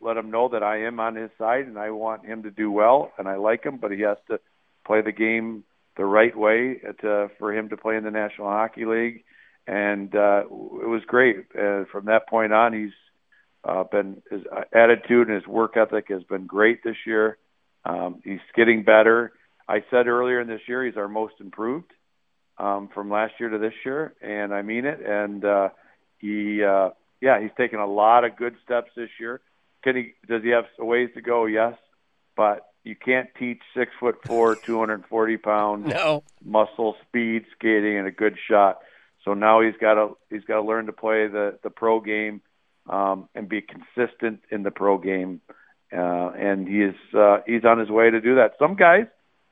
let 0.00 0.16
him 0.16 0.30
know 0.30 0.48
that 0.50 0.62
I 0.62 0.82
am 0.82 1.00
on 1.00 1.14
his 1.14 1.30
side 1.38 1.66
and 1.66 1.78
I 1.78 1.90
want 1.90 2.26
him 2.26 2.42
to 2.42 2.50
do 2.50 2.70
well, 2.70 3.12
and 3.18 3.26
I 3.26 3.36
like 3.36 3.64
him, 3.64 3.78
but 3.78 3.90
he 3.90 4.02
has 4.02 4.18
to 4.28 4.38
play 4.88 5.02
the 5.02 5.12
game 5.12 5.62
the 5.96 6.04
right 6.04 6.36
way 6.36 6.80
to, 7.02 7.28
for 7.38 7.52
him 7.52 7.68
to 7.68 7.76
play 7.76 7.96
in 7.96 8.04
the 8.04 8.10
National 8.10 8.48
Hockey 8.48 8.86
League, 8.86 9.24
and 9.66 10.14
uh, 10.14 10.44
it 10.46 10.88
was 10.88 11.02
great. 11.06 11.46
Uh, 11.54 11.84
from 11.92 12.06
that 12.06 12.28
point 12.28 12.52
on, 12.52 12.72
he's 12.72 12.92
uh, 13.64 13.84
been 13.84 14.22
his 14.30 14.42
attitude 14.72 15.28
and 15.28 15.36
his 15.36 15.46
work 15.46 15.76
ethic 15.76 16.06
has 16.08 16.22
been 16.22 16.46
great 16.46 16.82
this 16.82 16.96
year. 17.06 17.36
Um, 17.84 18.20
he's 18.24 18.38
getting 18.56 18.82
better. 18.82 19.32
I 19.68 19.84
said 19.90 20.06
earlier 20.06 20.40
in 20.40 20.48
this 20.48 20.62
year 20.66 20.86
he's 20.86 20.96
our 20.96 21.08
most 21.08 21.34
improved 21.40 21.92
um, 22.56 22.88
from 22.94 23.10
last 23.10 23.34
year 23.38 23.50
to 23.50 23.58
this 23.58 23.74
year, 23.84 24.14
and 24.22 24.54
I 24.54 24.62
mean 24.62 24.86
it. 24.86 25.00
And 25.04 25.44
uh, 25.44 25.68
he, 26.18 26.62
uh, 26.64 26.90
yeah, 27.20 27.40
he's 27.42 27.50
taken 27.58 27.78
a 27.78 27.86
lot 27.86 28.24
of 28.24 28.36
good 28.36 28.54
steps 28.64 28.90
this 28.96 29.10
year. 29.20 29.40
Can 29.84 29.96
he? 29.96 30.14
Does 30.26 30.42
he 30.42 30.50
have 30.50 30.64
ways 30.78 31.10
to 31.14 31.20
go? 31.20 31.46
Yes, 31.46 31.74
but 32.36 32.66
you 32.88 32.96
can't 32.96 33.28
teach 33.38 33.60
six 33.76 33.92
foot 34.00 34.16
four, 34.24 34.56
240 34.64 35.36
pound 35.36 35.86
no. 35.86 36.24
muscle, 36.44 36.96
speed, 37.06 37.44
skating, 37.54 37.98
and 37.98 38.08
a 38.08 38.10
good 38.10 38.36
shot. 38.48 38.78
So 39.24 39.34
now 39.34 39.60
he's 39.60 39.74
got 39.80 39.94
to 39.94 40.16
he's 40.30 40.44
got 40.44 40.54
to 40.54 40.62
learn 40.62 40.86
to 40.86 40.92
play 40.92 41.28
the 41.28 41.58
the 41.62 41.70
pro 41.70 42.00
game 42.00 42.40
um, 42.88 43.28
and 43.34 43.48
be 43.48 43.60
consistent 43.60 44.40
in 44.50 44.62
the 44.62 44.70
pro 44.70 44.98
game. 44.98 45.40
Uh, 45.92 46.30
and 46.30 46.66
he 46.66 46.82
is 46.82 46.94
uh, 47.14 47.38
he's 47.46 47.64
on 47.64 47.78
his 47.78 47.90
way 47.90 48.10
to 48.10 48.20
do 48.20 48.36
that. 48.36 48.52
Some 48.58 48.74
guys, 48.74 49.06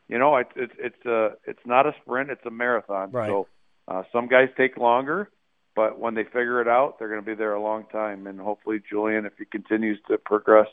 you 0.09 0.19
know, 0.19 0.37
it's 0.37 0.53
it's 0.57 0.75
it's 0.79 1.07
a 1.07 1.33
it's 1.47 1.67
not 1.67 1.87
a 1.87 1.95
sprint, 2.03 2.31
it's 2.31 2.45
a 2.47 2.51
marathon. 2.51 3.11
Right. 3.11 3.29
So 3.29 3.49
uh, 3.89 4.03
some 4.13 4.29
guys 4.29 4.49
take 4.57 4.77
longer, 4.79 5.31
but 5.75 5.99
when 5.99 6.15
they 6.15 6.25
figure 6.25 6.61
it 6.61 6.69
out, 6.69 6.99
they're 6.99 7.09
going 7.09 7.21
to 7.21 7.27
be 7.27 7.35
there 7.35 7.55
a 7.55 7.63
long 7.63 7.85
time. 7.93 8.27
And 8.27 8.41
hopefully, 8.41 8.83
Julien, 8.89 9.27
if 9.27 9.35
he 9.39 9.45
continues 9.45 9.99
to 10.09 10.19
progress 10.19 10.69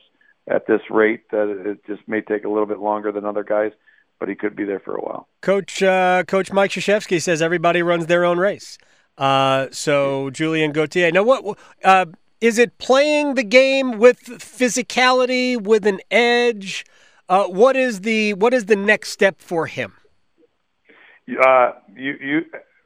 at 0.48 0.68
this 0.68 0.82
rate, 0.90 1.30
that 1.32 1.50
it 1.66 1.86
just 1.86 2.08
may 2.08 2.22
take 2.22 2.44
a 2.44 2.50
little 2.50 2.66
bit 2.66 2.80
longer 2.80 3.12
than 3.12 3.26
other 3.26 3.44
guys, 3.44 3.72
but 4.20 4.30
he 4.30 4.36
could 4.36 4.56
be 4.56 4.66
there 4.66 4.80
for 4.80 4.96
a 4.96 5.02
while. 5.02 5.28
Coach 5.42 5.82
uh, 5.82 6.24
Coach 6.28 6.52
Mike 6.52 6.72
Krzyzewski 6.72 7.22
says 7.22 7.42
everybody 7.42 7.82
runs 7.82 8.08
their 8.08 8.26
own 8.26 8.38
race. 8.38 8.78
Uh, 9.18 9.68
so 9.72 10.30
Julien 10.32 10.72
Gauthier. 10.72 11.12
Now, 11.12 11.24
what 11.24 11.58
uh, 11.84 12.06
is 12.42 12.58
it? 12.58 12.78
Playing 12.78 13.36
the 13.36 13.44
game 13.44 14.00
with 14.00 14.22
physicality, 14.40 15.62
with 15.62 15.86
an 15.86 16.00
edge. 16.12 16.86
Uh, 17.30 17.46
what 17.46 17.76
is 17.76 18.02
the 18.02 18.34
what 18.34 18.54
is 18.54 18.66
the 18.66 18.76
next 18.76 19.10
step 19.10 19.40
for 19.40 19.68
him? 19.68 19.94
Uh, 21.42 21.72
you, 21.96 22.16
you 22.20 22.42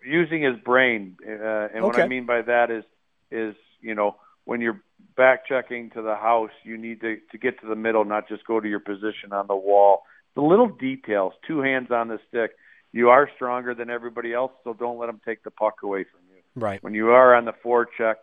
using 0.06 0.44
his 0.44 0.56
brain, 0.64 1.18
uh, 1.26 1.32
and 1.32 1.78
okay. 1.78 1.82
what 1.82 2.00
I 2.00 2.08
mean 2.08 2.26
by 2.26 2.42
that 2.44 2.70
is 2.70 2.84
is 3.32 3.56
you 3.82 3.96
know 3.96 4.18
when 4.46 4.62
you're 4.62 4.82
back 5.18 5.46
checking 5.48 5.90
to 5.92 6.02
the 6.02 6.16
house, 6.16 6.52
you 6.64 6.78
need 6.78 7.02
to 7.02 7.18
to 7.32 7.38
get 7.38 7.60
to 7.62 7.68
the 7.68 7.76
middle, 7.76 8.06
not 8.06 8.30
just 8.30 8.46
go 8.46 8.60
to 8.60 8.70
your 8.70 8.80
position 8.80 9.34
on 9.34 9.48
the 9.48 9.56
wall. 9.56 10.04
The 10.36 10.42
little 10.42 10.70
details, 10.70 11.34
two 11.48 11.60
hands 11.62 11.90
on 11.92 12.08
the 12.08 12.20
stick. 12.30 12.52
You 12.94 13.10
are 13.10 13.30
stronger 13.36 13.76
than 13.76 13.90
everybody 13.90 14.34
else, 14.34 14.52
so 14.64 14.74
don't 14.74 14.98
let 14.98 15.08
them 15.08 15.20
take 15.26 15.44
the 15.44 15.52
puck 15.52 15.80
away 15.84 16.06
from 16.06 16.22
you. 16.30 16.42
Right. 16.56 16.82
When 16.82 16.94
you 16.94 17.10
are 17.10 17.36
on 17.36 17.46
the 17.46 17.54
forecheck, 17.66 18.16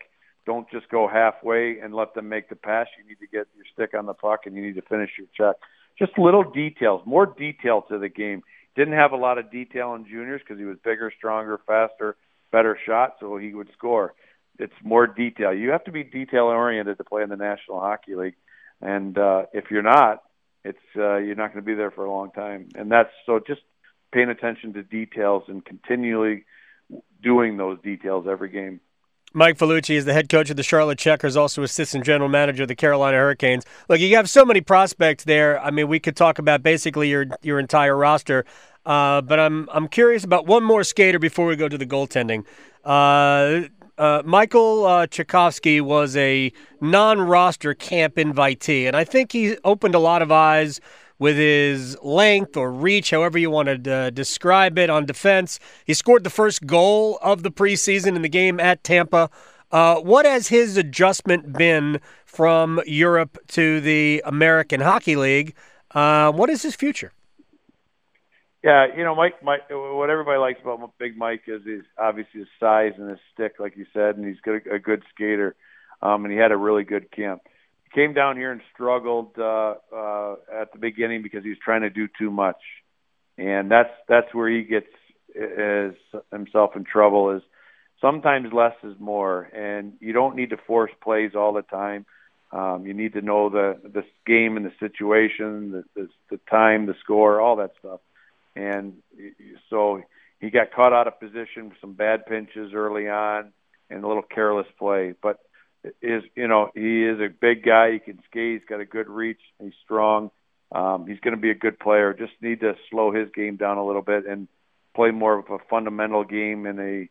don't 0.47 0.69
just 0.71 0.89
go 0.89 1.09
halfway 1.09 1.79
and 1.81 1.95
let 1.95 2.15
them 2.15 2.29
make 2.29 2.49
the 2.49 2.57
pass. 2.57 2.87
You 2.99 3.07
need 3.09 3.19
to 3.21 3.27
get 3.27 3.47
your 3.55 3.65
stick 3.73 3.97
on 3.97 4.07
the 4.07 4.15
puck 4.15 4.41
and 4.47 4.55
you 4.57 4.63
need 4.63 4.77
to 4.77 4.83
finish 4.83 5.11
your 5.19 5.27
check. 5.37 5.61
Just 5.99 6.19
little 6.19 6.45
details, 6.45 7.03
more 7.07 7.27
detail 7.27 7.83
to 7.89 7.99
the 7.99 8.09
game. 8.09 8.43
Didn't 8.77 8.95
have 8.95 9.13
a 9.13 9.17
lot 9.17 9.39
of 9.39 9.51
detail 9.51 9.95
in 9.95 10.07
juniors 10.07 10.41
because 10.41 10.59
he 10.59 10.65
was 10.65 10.77
bigger, 10.83 11.13
stronger, 11.17 11.61
faster, 11.67 12.17
better 12.51 12.77
shot, 12.85 13.17
so 13.21 13.37
he 13.37 13.55
would 13.55 13.69
score. 13.77 14.15
It's 14.59 14.75
more 14.83 15.07
detail. 15.07 15.53
You 15.53 15.71
have 15.71 15.85
to 15.85 15.93
be 15.93 16.05
detail 16.05 16.45
oriented 16.45 16.99
to 16.99 17.05
play 17.05 17.23
in 17.23 17.29
the 17.29 17.37
National 17.37 17.81
Hockey 17.81 18.15
League, 18.15 18.37
and 18.81 19.17
uh, 19.19 19.47
if 19.53 19.71
you're 19.71 19.83
not, 19.83 20.23
it's 20.65 20.79
uh, 20.97 21.17
you're 21.17 21.35
not 21.35 21.53
going 21.53 21.65
to 21.65 21.67
be 21.67 21.75
there 21.75 21.91
for 21.91 22.05
a 22.05 22.11
long 22.11 22.31
time. 22.31 22.69
And 22.75 22.91
that's 22.91 23.11
so 23.27 23.41
just 23.45 23.61
paying 24.13 24.31
attention 24.31 24.73
to 24.75 24.83
details 24.83 25.45
and 25.49 25.65
continually 25.65 26.45
doing 27.23 27.57
those 27.57 27.79
details 27.83 28.27
every 28.29 28.49
game. 28.49 28.81
Mike 29.37 29.59
Vellucci 29.59 29.97
is 29.97 30.05
the 30.05 30.13
head 30.13 30.29
coach 30.29 30.49
of 30.49 30.57
the 30.57 30.63
Charlotte 30.63 30.97
Checkers, 30.97 31.37
also 31.37 31.65
assistant 31.65 32.05
general 32.05 32.29
manager 32.29 32.63
of 32.63 32.69
the 32.69 32.77
Carolina 32.77 33.17
Hurricanes. 33.17 33.65
Look, 33.89 33.99
you 33.99 34.15
have 34.15 34.31
so 34.31 34.45
many 34.45 34.61
prospects 34.61 35.25
there. 35.25 35.61
I 35.61 35.73
mean, 35.73 35.89
we 35.89 35.99
could 35.99 36.15
talk 36.15 36.39
about 36.39 36.63
basically 36.63 37.09
your 37.09 37.27
your 37.43 37.59
entire 37.59 37.97
roster. 37.97 38.45
Uh, 38.87 39.23
but 39.23 39.41
I'm 39.41 39.69
I'm 39.73 39.89
curious 39.89 40.23
about 40.23 40.47
one 40.47 40.63
more 40.63 40.85
skater 40.85 41.19
before 41.19 41.47
we 41.47 41.57
go 41.57 41.69
to 41.69 41.77
the 41.77 41.87
goaltending. 41.87 42.45
Uh, 42.85 43.69
uh, 43.99 44.23
Michael 44.25 44.87
uh, 44.87 45.07
Tchaikovsky 45.07 45.81
was 45.81 46.17
a 46.17 46.53
non-roster 46.81 47.75
camp 47.75 48.17
invitee, 48.17 48.87
and 48.87 48.97
I 48.97 49.05
think 49.05 49.33
he 49.33 49.57
opened 49.65 49.95
a 49.95 49.99
lot 49.99 50.23
of 50.23 50.33
eyes 50.33 50.81
with 51.19 51.37
his 51.37 51.97
length 52.03 52.57
or 52.57 52.73
reach, 52.73 53.11
however 53.11 53.39
you 53.39 53.51
want 53.51 53.85
to 53.85 53.93
uh, 53.93 54.11
describe 54.11 54.79
it, 54.79 54.91
on 54.91 55.07
defense. 55.07 55.61
He 55.85 55.95
scored 55.95 56.25
the 56.25 56.31
first 56.31 56.67
goal 56.67 57.19
of 57.23 57.43
the 57.43 57.51
preseason 57.51 58.17
in 58.17 58.23
the 58.23 58.29
game 58.29 58.59
at 58.59 58.83
Tampa. 58.83 59.31
Uh, 59.71 59.97
what 59.97 60.27
has 60.27 60.49
his 60.49 60.77
adjustment 60.77 61.53
been 61.53 62.01
from 62.27 62.81
Europe 62.87 63.39
to 63.49 63.81
the 63.81 64.23
American 64.25 64.81
Hockey 64.81 65.17
League? 65.17 65.55
Uh, 65.93 66.33
what 66.33 66.51
is 66.51 66.63
his 66.63 66.75
future? 66.75 67.13
Yeah, 68.65 68.89
you 68.97 69.05
know, 69.05 69.17
Mike, 69.17 69.45
Mike. 69.45 69.63
What 69.71 70.11
everybody 70.11 70.39
likes 70.41 70.61
about 70.63 70.93
Big 70.99 71.17
Mike 71.19 71.43
is 71.49 71.63
his 71.67 71.85
obviously 71.99 72.41
his 72.43 72.49
size 72.61 72.95
and 72.99 73.11
his 73.11 73.21
stick, 73.35 73.55
like 73.61 73.77
you 73.79 73.87
said, 73.95 74.17
and 74.19 74.27
he's 74.27 74.41
good, 74.45 74.63
a 74.73 74.81
good 74.81 75.05
skater. 75.15 75.57
Um, 76.03 76.25
and 76.27 76.33
he 76.33 76.41
had 76.41 76.53
a 76.53 76.59
really 76.59 76.85
good 76.85 77.13
camp 77.13 77.43
He 77.85 78.01
came 78.01 78.15
down 78.15 78.37
here 78.39 78.53
and 78.53 78.63
struggled 78.75 79.33
uh, 79.39 79.77
uh, 79.97 80.37
at 80.63 80.73
the 80.75 80.81
beginning 80.81 81.23
because 81.23 81.45
he 81.45 81.51
was 81.51 81.59
trying 81.65 81.83
to 81.83 81.91
do 81.91 82.09
too 82.19 82.33
much, 82.33 82.59
and 83.39 83.71
that's 83.71 83.93
that's 84.09 84.35
where 84.35 84.51
he 84.51 84.65
gets 84.65 84.89
is 85.37 85.95
himself 86.33 86.73
in 86.77 86.85
trouble. 86.85 87.37
Is 87.37 87.43
sometimes 88.03 88.53
less 88.53 88.75
is 88.85 88.97
more, 89.01 89.43
and 89.43 89.95
you 90.01 90.15
don't 90.15 90.37
need 90.37 90.51
to 90.51 90.59
force 90.67 90.93
plays 91.03 91.33
all 91.37 91.55
the 91.55 91.63
time. 91.63 92.07
Um, 92.53 92.87
you 92.87 92.95
need 92.95 93.15
to 93.15 93.23
know 93.23 93.51
the 93.51 93.81
the 93.85 94.05
game 94.27 94.59
and 94.59 94.67
the 94.67 94.73
situation, 94.81 95.73
the, 95.73 95.85
the 95.97 96.09
the 96.33 96.41
time, 96.51 96.87
the 96.87 96.97
score, 97.05 97.41
all 97.43 97.57
that 97.59 97.73
stuff. 97.81 98.01
And 98.57 98.95
so 99.71 100.03
he 100.41 100.51
got 100.51 100.73
caught 100.73 100.93
out 100.93 101.09
of 101.09 101.19
position 101.19 101.71
with 101.71 101.79
some 101.81 101.95
bad 101.95 102.27
pinches 102.27 102.73
early 102.75 103.09
on 103.09 103.53
and 103.91 104.05
a 104.05 104.07
little 104.07 104.23
careless 104.23 104.67
play. 104.79 105.15
But 105.21 105.39
is 106.01 106.23
you 106.35 106.49
know 106.49 106.71
he 106.75 107.05
is 107.05 107.21
a 107.21 107.29
big 107.29 107.65
guy. 107.65 107.93
He 107.93 107.99
can 107.99 108.19
skate. 108.31 108.61
He's 108.61 108.69
got 108.69 108.81
a 108.81 108.87
good 108.87 109.09
reach. 109.09 109.41
He's 109.61 109.73
strong. 109.85 110.31
Um, 110.73 111.07
he's 111.07 111.21
going 111.21 111.35
to 111.35 111.41
be 111.41 111.51
a 111.51 111.55
good 111.55 111.79
player. 111.79 112.15
Just 112.15 112.33
need 112.41 112.61
to 112.61 112.75
slow 112.91 113.13
his 113.13 113.29
game 113.35 113.57
down 113.57 113.79
a 113.79 113.87
little 113.87 114.03
bit 114.03 114.27
and 114.27 114.49
play 114.95 115.11
more 115.11 115.39
of 115.39 115.47
a 115.51 115.59
fundamental 115.71 116.25
game 116.25 116.67
in 116.67 116.79
a. 116.79 117.09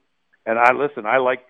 And 0.49 0.59
I 0.59 0.73
listen. 0.73 1.05
I 1.05 1.17
like 1.17 1.45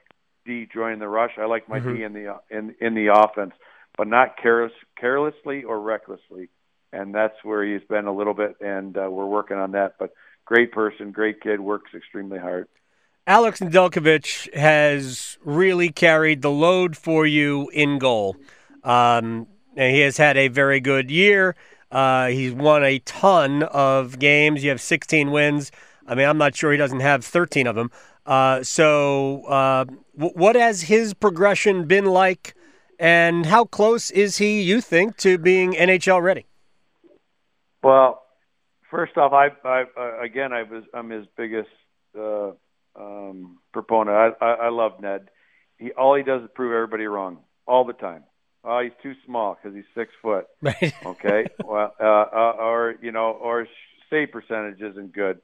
D 0.46 0.68
joining 0.72 1.00
the 1.00 1.08
rush. 1.08 1.32
I 1.38 1.46
like 1.46 1.70
my 1.70 1.80
mm-hmm. 1.80 1.96
D 1.96 2.04
in 2.04 2.14
the 2.14 2.40
in 2.50 2.76
in 2.80 2.94
the 2.94 3.14
offense, 3.14 3.54
but 3.98 4.08
not 4.08 4.38
careless, 4.42 4.74
carelessly 5.00 5.64
or 5.64 5.80
recklessly. 5.80 6.50
And 6.94 7.14
that's 7.14 7.36
where 7.44 7.66
he's 7.66 7.86
been 7.90 8.06
a 8.06 8.14
little 8.14 8.36
bit, 8.36 8.56
and 8.62 8.96
uh, 8.96 9.10
we're 9.10 9.26
working 9.26 9.58
on 9.58 9.72
that. 9.72 9.96
But 9.98 10.14
great 10.46 10.72
person, 10.72 11.12
great 11.12 11.42
kid, 11.42 11.60
works 11.60 11.92
extremely 11.96 12.38
hard. 12.38 12.68
Alex 13.26 13.60
Nedeljkovic 13.62 14.54
has 14.54 15.38
really 15.44 15.90
carried 15.90 16.42
the 16.42 16.52
load 16.52 16.96
for 16.96 17.26
you 17.26 17.70
in 17.70 17.98
goal. 17.98 18.36
Um, 18.84 19.48
he 19.76 20.02
has 20.02 20.18
had 20.18 20.38
a 20.38 20.50
very 20.50 20.80
good 20.80 21.10
year. 21.10 21.56
Uh, 21.92 22.28
he's 22.28 22.54
won 22.54 22.84
a 22.84 23.00
ton 23.00 23.64
of 23.64 24.20
games. 24.20 24.64
You 24.64 24.70
have 24.70 24.82
16 24.82 25.32
wins. 25.32 25.72
I 26.06 26.16
mean, 26.16 26.28
I'm 26.28 26.38
not 26.38 26.56
sure 26.56 26.72
he 26.72 26.78
doesn't 26.78 27.00
have 27.00 27.24
13 27.24 27.66
of 27.66 27.76
them. 27.76 27.92
Uh, 28.26 28.62
so, 28.64 29.46
uh, 29.46 29.86
w- 30.16 30.34
what 30.36 30.56
has 30.56 30.84
his 30.84 31.14
progression 31.14 31.86
been 31.86 32.06
like, 32.06 32.56
and 33.00 33.46
how 33.46 33.66
close 33.66 34.12
is 34.12 34.38
he, 34.38 34.62
you 34.62 34.82
think, 34.82 35.18
to 35.18 35.38
being 35.38 35.74
NHL 35.74 36.22
ready? 36.22 36.46
Well, 37.84 38.24
first 38.89 39.17
off, 39.17 39.34
I, 39.34 39.50
I 39.67 40.26
again, 40.26 40.54
I 40.54 40.63
was 40.63 40.84
I'm 40.93 41.10
his 41.10 41.26
biggest 41.36 41.69
uh, 42.17 42.52
um, 42.96 43.60
proponent. 43.74 44.36
I, 44.41 44.46
I, 44.46 44.52
I 44.54 44.69
love 44.69 44.93
Ned. 45.02 45.30
He 45.78 45.91
all 45.91 46.15
he 46.15 46.24
does 46.24 46.43
is 46.43 46.50
prove 46.56 46.74
everybody 46.74 47.06
wrong 47.06 47.39
all 47.67 47.86
the 47.86 47.93
time. 47.93 48.24
Oh, 48.63 48.80
he's 48.82 48.93
too 49.02 49.13
small 49.26 49.58
because 49.62 49.76
he's 49.76 49.86
six 49.96 50.12
foot. 50.22 50.46
Right. 50.62 50.93
okay. 51.06 51.48
Well, 51.63 51.93
uh, 52.00 52.04
uh, 52.04 52.56
or 52.60 52.96
you 53.02 53.12
know, 53.12 53.32
or 53.32 53.67
save 54.10 54.32
percentage 54.32 54.82
isn't 54.82 55.13
good. 55.13 55.39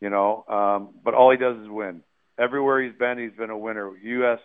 You 0.00 0.10
know, 0.10 0.44
um, 0.48 0.94
but 1.04 1.14
all 1.14 1.30
he 1.30 1.36
does 1.36 1.56
is 1.58 1.68
win. 1.68 2.02
Everywhere 2.38 2.82
he's 2.82 2.98
been, 2.98 3.18
he's 3.18 3.38
been 3.38 3.50
a 3.50 3.56
winner. 3.56 3.96
U.S. 3.96 4.40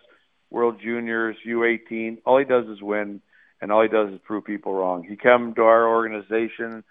World 0.52 0.80
Juniors, 0.82 1.36
U18. 1.48 2.20
All 2.26 2.38
he 2.38 2.46
does 2.46 2.66
is 2.68 2.82
win, 2.82 3.22
and 3.60 3.72
all 3.72 3.82
he 3.82 3.88
does 3.88 4.14
is 4.14 4.20
prove 4.24 4.46
people 4.46 4.74
wrong. 4.74 5.04
He 5.04 5.16
came 5.16 5.56
to 5.56 5.64
our 5.64 5.88
organization 5.90 6.84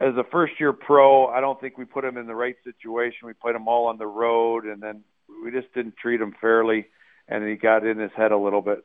as 0.00 0.14
a 0.16 0.24
first 0.30 0.54
year 0.60 0.72
pro, 0.72 1.26
I 1.26 1.40
don't 1.40 1.60
think 1.60 1.78
we 1.78 1.84
put 1.84 2.04
him 2.04 2.16
in 2.16 2.26
the 2.26 2.34
right 2.34 2.56
situation. 2.64 3.26
We 3.26 3.32
played 3.32 3.56
him 3.56 3.66
all 3.66 3.86
on 3.86 3.98
the 3.98 4.06
road, 4.06 4.64
and 4.64 4.82
then 4.82 5.02
we 5.42 5.50
just 5.50 5.72
didn't 5.74 5.96
treat 5.96 6.20
him 6.20 6.34
fairly, 6.40 6.86
and 7.28 7.46
he 7.48 7.56
got 7.56 7.86
in 7.86 7.98
his 7.98 8.10
head 8.16 8.32
a 8.32 8.36
little 8.36 8.60
bit. 8.60 8.84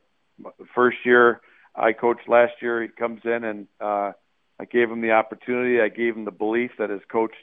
First 0.74 0.98
year, 1.04 1.40
I 1.74 1.92
coached 1.92 2.28
last 2.28 2.54
year. 2.62 2.82
He 2.82 2.88
comes 2.88 3.20
in, 3.24 3.44
and 3.44 3.66
uh, 3.80 4.12
I 4.58 4.64
gave 4.70 4.90
him 4.90 5.02
the 5.02 5.12
opportunity. 5.12 5.80
I 5.80 5.88
gave 5.88 6.16
him 6.16 6.24
the 6.24 6.30
belief 6.30 6.72
that 6.78 6.88
his 6.88 7.02
coach 7.10 7.34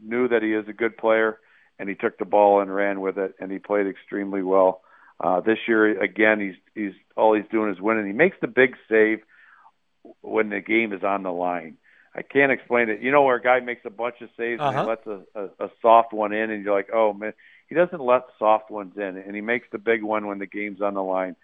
knew 0.00 0.28
that 0.28 0.42
he 0.42 0.52
is 0.54 0.68
a 0.68 0.72
good 0.72 0.96
player, 0.96 1.38
and 1.78 1.88
he 1.88 1.96
took 1.96 2.18
the 2.18 2.24
ball 2.24 2.60
and 2.60 2.72
ran 2.72 3.00
with 3.00 3.18
it, 3.18 3.34
and 3.40 3.50
he 3.50 3.58
played 3.58 3.88
extremely 3.88 4.42
well. 4.42 4.82
Uh, 5.20 5.40
this 5.40 5.58
year, 5.66 6.00
again, 6.00 6.38
he's 6.38 6.54
he's 6.76 6.92
all 7.16 7.34
he's 7.34 7.50
doing 7.50 7.72
is 7.72 7.80
winning. 7.80 8.06
He 8.06 8.12
makes 8.12 8.36
the 8.40 8.46
big 8.46 8.76
save 8.88 9.18
when 10.20 10.50
the 10.50 10.60
game 10.60 10.92
is 10.92 11.02
on 11.02 11.24
the 11.24 11.32
line 11.32 11.76
I 12.18 12.22
can't 12.22 12.50
explain 12.50 12.88
it. 12.88 13.00
You 13.00 13.12
know 13.12 13.22
where 13.22 13.36
a 13.36 13.42
guy 13.42 13.60
makes 13.60 13.82
a 13.84 13.90
bunch 13.90 14.16
of 14.20 14.28
saves 14.36 14.60
Uh-huh. 14.60 14.70
and 14.70 14.80
he 14.80 14.86
lets 14.86 15.06
a, 15.06 15.20
a, 15.40 15.66
a 15.66 15.70
soft 15.80 16.12
one 16.12 16.32
in, 16.32 16.50
and 16.50 16.64
you're 16.64 16.74
like, 16.74 16.88
oh 16.92 17.12
man, 17.12 17.32
he 17.68 17.74
doesn't 17.74 18.00
let 18.00 18.22
soft 18.38 18.70
ones 18.70 18.94
in, 18.96 19.16
and 19.16 19.34
he 19.34 19.40
makes 19.40 19.66
the 19.70 19.78
big 19.78 20.02
one 20.02 20.26
when 20.26 20.38
the 20.38 20.46
game's 20.46 20.80
on 20.82 20.94
the 20.94 21.02
line. 21.02 21.36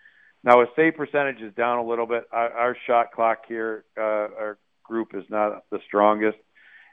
Now 0.42 0.60
his 0.60 0.68
save 0.74 0.96
percentage 0.96 1.40
is 1.40 1.54
down 1.54 1.78
a 1.78 1.84
little 1.84 2.06
bit. 2.06 2.24
Our, 2.32 2.50
our 2.52 2.76
shot 2.86 3.12
clock 3.12 3.44
here, 3.46 3.84
uh, 3.96 4.00
our 4.00 4.58
group 4.82 5.14
is 5.14 5.24
not 5.30 5.64
the 5.70 5.78
strongest, 5.86 6.38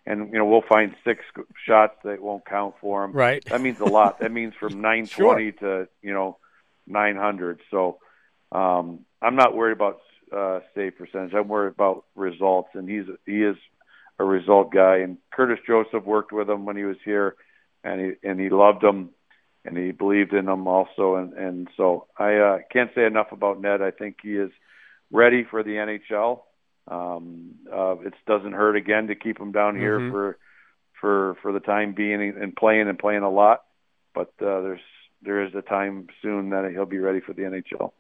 and 0.06 0.32
you 0.32 0.38
know 0.38 0.46
we'll 0.46 0.64
find 0.70 0.96
six 1.04 1.24
shots 1.66 1.96
that 2.04 2.22
won't 2.22 2.46
count 2.46 2.76
for 2.80 3.04
him. 3.04 3.12
Right. 3.14 3.44
That 3.46 3.62
means 3.62 3.80
a 3.80 3.86
lot. 3.86 4.20
that 4.20 4.32
means 4.32 4.54
from 4.60 4.80
920 4.82 5.52
to 5.54 5.88
you 6.04 6.14
know 6.14 6.38
900. 6.88 7.60
So 7.72 7.98
um, 8.52 9.06
I'm 9.22 9.36
not 9.36 9.56
worried 9.56 9.74
about 9.74 10.00
uh, 10.32 10.60
save 10.76 10.98
percentage. 10.98 11.34
I'm 11.34 11.48
worried 11.48 11.74
about 11.74 12.06
results, 12.16 12.70
and 12.74 12.90
he's 12.90 13.06
he 13.26 13.44
is 13.44 13.58
a 14.20 14.24
result 14.24 14.72
guy. 14.72 14.98
And 14.98 15.18
Curtis 15.32 15.60
Joseph 15.66 16.04
worked 16.06 16.32
with 16.32 16.50
him 16.50 16.66
when 16.66 16.78
he 16.78 16.84
was 16.84 16.98
here, 17.04 17.36
and 17.84 18.00
he 18.02 18.28
and 18.28 18.40
he 18.40 18.50
loved 18.50 18.84
him, 18.84 19.10
and 19.66 19.78
he 19.78 19.92
believed 19.92 20.34
in 20.34 20.48
him 20.48 20.68
also. 20.68 21.16
And 21.16 21.34
and 21.34 21.68
so 21.78 22.08
I 22.18 22.36
uh, 22.36 22.58
can't 22.72 22.92
say 22.96 23.06
enough 23.06 23.32
about 23.32 23.62
Ned. 23.62 23.82
I 23.82 23.92
think 23.92 24.18
he 24.22 24.36
is 24.36 24.52
ready 25.12 25.44
for 25.44 25.64
the 25.64 25.72
NHL. 25.72 26.42
Um, 26.88 27.56
uh, 27.72 27.96
it 28.00 28.14
doesn't 28.28 28.54
hurt 28.54 28.76
again 28.76 29.08
to 29.08 29.16
keep 29.16 29.40
him 29.40 29.52
down 29.52 29.76
here 29.76 30.00
Mhm. 30.00 30.12
for 30.12 30.38
for 31.00 31.36
for 31.42 31.52
the 31.52 31.60
time 31.60 31.94
being 31.94 32.22
and 32.22 32.56
playing 32.56 32.88
and 32.88 32.98
playing 32.98 33.24
a 33.24 33.30
lot. 33.30 33.64
But 34.14 34.30
uh, 34.42 34.62
there's 34.62 34.82
there 35.22 35.44
is 35.44 35.54
a 35.56 35.62
time 35.62 36.08
soon 36.22 36.50
that 36.50 36.70
he'll 36.72 36.86
be 36.86 36.98
ready 36.98 37.20
for 37.20 37.34
the 37.34 37.44
NHL. 37.44 37.94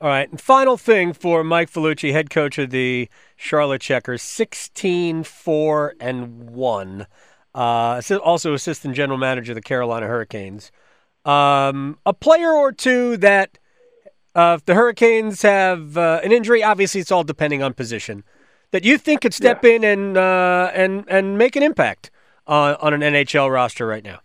All 0.00 0.08
right. 0.08 0.30
And 0.30 0.40
final 0.40 0.78
thing 0.78 1.12
for 1.12 1.44
Mike 1.44 1.70
Vellucci, 1.70 2.12
head 2.12 2.30
coach 2.30 2.56
of 2.58 2.70
the 2.70 3.08
Charlotte 3.36 3.82
Checkers, 3.82 4.22
16 4.22 5.24
4 5.24 5.94
and 6.00 6.50
1. 6.50 7.06
Uh, 7.54 8.00
also 8.24 8.54
assistant 8.54 8.94
general 8.94 9.18
manager 9.18 9.52
of 9.52 9.56
the 9.56 9.62
Carolina 9.62 10.06
Hurricanes. 10.06 10.72
Um, 11.26 11.98
a 12.06 12.14
player 12.14 12.50
or 12.50 12.72
two 12.72 13.18
that, 13.18 13.58
uh, 14.34 14.56
if 14.58 14.64
the 14.64 14.74
Hurricanes 14.74 15.42
have 15.42 15.98
uh, 15.98 16.20
an 16.24 16.32
injury, 16.32 16.62
obviously 16.62 17.02
it's 17.02 17.12
all 17.12 17.24
depending 17.24 17.62
on 17.62 17.74
position, 17.74 18.24
that 18.70 18.84
you 18.84 18.96
think 18.96 19.20
could 19.20 19.34
step 19.34 19.64
in 19.64 19.84
and, 19.84 20.16
uh, 20.16 20.70
and, 20.72 21.04
and 21.08 21.36
make 21.36 21.56
an 21.56 21.62
impact 21.62 22.10
on, 22.46 22.76
on 22.76 22.94
an 22.94 23.00
NHL 23.00 23.52
roster 23.52 23.86
right 23.86 24.04
now. 24.04 24.20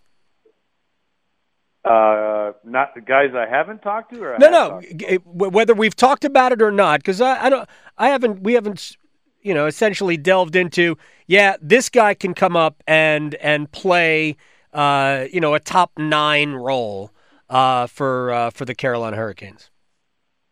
Uh, 1.85 2.53
not 2.63 2.95
the 2.95 3.01
guys 3.01 3.29
I 3.35 3.47
haven't 3.47 3.81
talked 3.83 4.11
to, 4.13 4.23
or 4.23 4.37
No, 4.39 4.49
no. 4.49 4.81
to? 4.81 4.93
g- 4.95 5.05
it- 5.05 5.21
wh- 5.21 5.53
Whether 5.53 5.73
we've 5.75 5.95
talked 5.95 6.25
about 6.25 6.51
it 6.51 6.61
or 6.61 6.71
not, 6.71 6.99
because 6.99 7.21
I, 7.21 7.45
I 7.45 7.49
don't, 7.49 7.69
I 7.97 8.09
haven't, 8.09 8.41
we 8.41 8.53
haven't, 8.53 8.97
you 9.43 9.53
know, 9.53 9.67
essentially 9.67 10.17
delved 10.17 10.55
into. 10.55 10.97
Yeah, 11.27 11.57
this 11.61 11.89
guy 11.89 12.15
can 12.15 12.33
come 12.33 12.55
up 12.55 12.81
and 12.87 13.35
and 13.35 13.71
play, 13.71 14.35
uh, 14.73 15.25
you 15.31 15.39
know, 15.39 15.53
a 15.53 15.59
top 15.59 15.91
nine 15.97 16.53
role 16.53 17.11
uh, 17.51 17.85
for 17.85 18.31
uh, 18.33 18.49
for 18.49 18.65
the 18.65 18.73
Carolina 18.73 19.15
Hurricanes. 19.17 19.69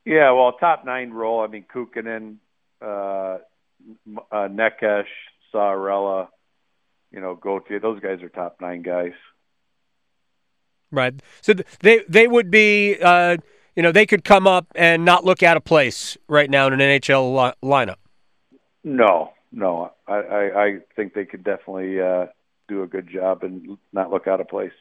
Yeah, 0.05 0.31
well, 0.33 0.51
top 0.53 0.85
nine 0.85 1.11
role. 1.11 1.41
I 1.41 1.47
mean, 1.47 1.65
Kuokkanen, 1.73 2.35
uh, 2.81 2.85
uh, 4.31 4.47
Necas, 4.49 5.05
Saarela, 5.53 6.27
you 7.11 7.21
know, 7.21 7.33
Gauthier. 7.35 7.79
Those 7.79 7.99
guys 8.01 8.21
are 8.21 8.29
top 8.29 8.57
nine 8.61 8.81
guys. 8.83 9.13
Right. 10.93 11.15
So 11.41 11.53
th- 11.53 11.67
they 11.79 12.03
they 12.07 12.27
would 12.27 12.51
be, 12.51 12.97
uh, 13.01 13.37
you 13.75 13.81
know, 13.81 13.91
they 13.91 14.05
could 14.05 14.23
come 14.23 14.45
up 14.45 14.67
and 14.75 15.03
not 15.03 15.25
look 15.25 15.41
out 15.41 15.57
of 15.57 15.63
place 15.65 16.15
right 16.27 16.49
now 16.49 16.67
in 16.67 16.73
an 16.73 16.79
NHL 16.79 17.33
li- 17.33 17.67
lineup. 17.67 17.95
No, 18.83 19.31
no, 19.51 19.91
I, 20.07 20.13
I, 20.13 20.63
I 20.65 20.77
think 20.95 21.15
they 21.15 21.25
could 21.25 21.43
definitely 21.43 21.99
uh, 21.99 22.27
do 22.67 22.83
a 22.83 22.87
good 22.87 23.09
job 23.11 23.41
and 23.41 23.77
not 23.91 24.11
look 24.11 24.27
out 24.27 24.39
of 24.39 24.47
place. 24.47 24.73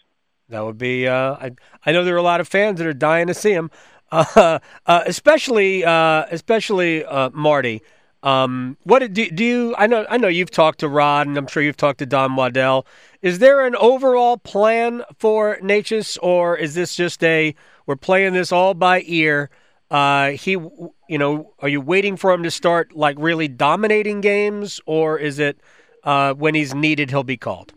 That 0.51 0.67
would 0.67 0.77
be. 0.77 1.09
Uh, 1.09 1.33
I 1.33 1.53
I 1.87 1.93
know 1.93 2.05
there 2.05 2.15
are 2.15 2.19
a 2.19 2.23
lot 2.23 2.43
of 2.43 2.49
fans 2.49 2.77
that 2.79 2.87
are 2.87 2.93
dying 2.93 3.29
to 3.29 3.35
see 3.35 3.53
him, 3.53 3.71
uh, 4.13 4.59
uh, 4.85 5.03
especially 5.07 5.83
uh, 5.83 6.27
especially 6.31 7.07
uh, 7.07 7.31
Marty. 7.33 7.81
Um, 8.23 8.77
what 8.85 9.01
do, 9.13 9.31
do 9.31 9.45
you? 9.45 9.75
I 9.77 9.87
know 9.87 10.07
I 10.09 10.17
know 10.17 10.29
you've 10.29 10.51
talked 10.51 10.81
to 10.81 10.89
Rod, 10.89 11.27
and 11.27 11.37
I'm 11.37 11.49
sure 11.49 11.63
you've 11.63 11.77
talked 11.77 11.99
to 11.99 12.07
Don 12.07 12.37
Waddell. 12.37 12.87
Is 13.21 13.41
there 13.41 13.67
an 13.67 13.75
overall 13.77 14.37
plan 14.37 15.03
for 15.19 15.57
Necas, 15.57 16.19
or 16.23 16.57
is 16.57 16.75
this 16.75 16.95
just 16.95 17.23
a 17.25 17.55
we're 17.87 17.97
playing 17.97 18.35
this 18.35 18.53
all 18.53 18.75
by 18.75 19.03
ear? 19.07 19.51
Uh, 19.91 20.31
he, 20.31 20.53
you 20.53 21.19
know, 21.19 21.53
are 21.59 21.69
you 21.69 21.81
waiting 21.81 22.17
for 22.17 22.33
him 22.33 22.43
to 22.45 22.51
start 22.51 22.97
like 22.97 23.17
really 23.19 23.49
dominating 23.49 24.21
games, 24.21 24.81
or 24.87 25.19
is 25.19 25.39
it 25.39 25.59
uh, 26.05 26.33
when 26.35 26.55
he's 26.55 26.75
needed 26.75 27.11
he'll 27.11 27.25
be 27.25 27.37
called? 27.37 27.75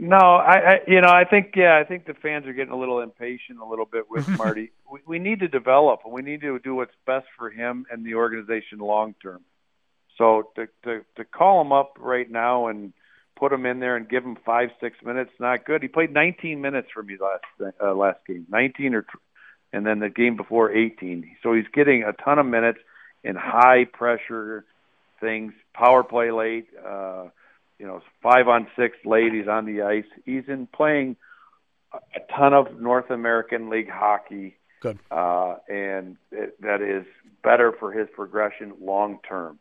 No, 0.00 0.16
I, 0.16 0.54
I 0.54 0.80
you 0.86 1.00
know 1.00 1.08
I 1.08 1.24
think 1.24 1.54
yeah 1.56 1.76
I 1.76 1.82
think 1.82 2.06
the 2.06 2.14
fans 2.14 2.46
are 2.46 2.52
getting 2.52 2.72
a 2.72 2.78
little 2.78 3.00
impatient 3.00 3.58
a 3.60 3.64
little 3.64 3.84
bit 3.84 4.08
with 4.08 4.28
Marty. 4.38 4.70
We, 4.90 5.00
we 5.06 5.18
need 5.18 5.40
to 5.40 5.48
develop 5.48 6.02
and 6.04 6.12
we 6.12 6.22
need 6.22 6.40
to 6.42 6.58
do 6.60 6.76
what's 6.76 6.94
best 7.04 7.26
for 7.36 7.50
him 7.50 7.84
and 7.90 8.06
the 8.06 8.14
organization 8.14 8.78
long 8.78 9.16
term. 9.20 9.42
So 10.16 10.50
to 10.54 10.68
to 10.84 11.04
to 11.16 11.24
call 11.24 11.60
him 11.60 11.72
up 11.72 11.96
right 11.98 12.30
now 12.30 12.68
and 12.68 12.92
put 13.36 13.52
him 13.52 13.66
in 13.66 13.80
there 13.80 13.96
and 13.96 14.08
give 14.08 14.24
him 14.24 14.36
five 14.46 14.70
six 14.80 14.96
minutes 15.04 15.32
not 15.40 15.64
good. 15.64 15.82
He 15.82 15.88
played 15.88 16.12
19 16.12 16.60
minutes 16.60 16.88
for 16.94 17.02
me 17.02 17.16
last 17.20 17.74
uh, 17.82 17.92
last 17.92 18.20
game, 18.24 18.46
19 18.50 18.94
or 18.94 19.04
and 19.72 19.84
then 19.84 19.98
the 19.98 20.10
game 20.10 20.36
before 20.36 20.70
18. 20.70 21.28
So 21.42 21.54
he's 21.54 21.66
getting 21.74 22.04
a 22.04 22.12
ton 22.12 22.38
of 22.38 22.46
minutes 22.46 22.78
in 23.24 23.34
high 23.34 23.84
pressure 23.84 24.64
things, 25.20 25.52
power 25.74 26.04
play 26.04 26.30
late. 26.30 26.68
Uh, 26.78 27.30
you 27.78 27.86
know, 27.86 28.02
five 28.22 28.48
on 28.48 28.66
six 28.76 28.96
ladies 29.04 29.46
on 29.48 29.64
the 29.66 29.82
ice. 29.82 30.04
He's 30.24 30.44
in 30.48 30.66
playing 30.66 31.16
a 31.92 32.20
ton 32.36 32.52
of 32.52 32.80
North 32.80 33.10
American 33.10 33.70
League 33.70 33.88
hockey, 33.90 34.56
Good. 34.80 34.98
uh, 35.10 35.56
and 35.68 36.16
it, 36.32 36.60
that 36.60 36.82
is 36.82 37.06
better 37.42 37.72
for 37.78 37.92
his 37.92 38.08
progression 38.14 38.74
long 38.80 39.18
term. 39.28 39.58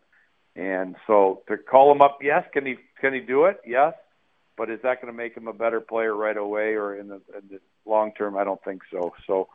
And 0.56 0.96
so 1.06 1.44
to 1.48 1.58
call 1.58 1.92
him 1.92 2.02
up, 2.02 2.20
yes, 2.22 2.44
can 2.52 2.66
he 2.66 2.76
can 3.00 3.14
he 3.14 3.20
do 3.20 3.46
it? 3.46 3.62
Yes, 3.66 3.94
but 4.58 4.70
is 4.72 4.80
that 4.82 5.02
going 5.02 5.14
to 5.14 5.18
make 5.18 5.36
him 5.38 5.48
a 5.48 5.54
better 5.54 5.80
player 5.80 6.16
right 6.16 6.36
away 6.36 6.74
or 6.74 6.96
in 6.96 7.10
the, 7.10 7.22
in 7.38 7.48
the 7.52 7.60
long 7.86 8.12
term? 8.14 8.36
I 8.36 8.44
don't 8.44 8.64
think 8.64 8.82
so. 8.92 9.14
So 9.28 9.48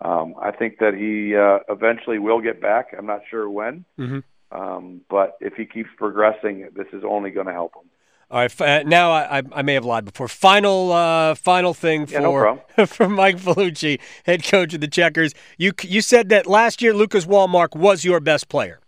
um, 0.00 0.34
I 0.40 0.50
think 0.50 0.78
that 0.78 0.94
he 0.94 1.36
uh, 1.36 1.60
eventually 1.72 2.18
will 2.18 2.40
get 2.40 2.60
back. 2.60 2.88
I'm 2.96 3.06
not 3.06 3.22
sure 3.30 3.48
when, 3.48 3.84
Mhm. 3.98 4.22
um, 4.50 5.00
but 5.08 5.36
if 5.40 5.54
he 5.54 5.64
keeps 5.64 5.90
progressing, 5.96 6.68
this 6.74 6.88
is 6.92 7.04
only 7.08 7.30
going 7.30 7.46
to 7.46 7.52
help 7.52 7.74
him. 7.76 7.88
All 8.30 8.40
right. 8.40 8.60
Uh, 8.60 8.82
now 8.84 9.10
I, 9.10 9.42
I 9.52 9.62
may 9.62 9.72
have 9.74 9.86
lied 9.86 10.04
before. 10.04 10.28
Final 10.28 10.92
uh, 10.92 11.34
final 11.34 11.72
thing 11.72 12.06
Yeah, 12.08 12.20
no 12.20 12.32
for 12.76 12.86
for 12.86 13.08
Mike 13.08 13.38
Vellucci, 13.38 14.00
head 14.24 14.44
coach 14.44 14.74
of 14.74 14.80
the 14.80 14.88
Checkers. 14.88 15.34
You 15.56 15.72
you 15.82 16.02
said 16.02 16.28
that 16.28 16.46
last 16.46 16.82
year 16.82 16.92
Lucas 16.92 17.26
Wallmark 17.26 17.74
was 17.74 18.04
your 18.04 18.20
best 18.20 18.48
player. 18.48 18.80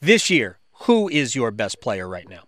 This 0.00 0.28
year, 0.28 0.58
who 0.82 1.08
is 1.08 1.34
your 1.34 1.50
best 1.50 1.80
player 1.80 2.06
right 2.06 2.28
now? 2.28 2.42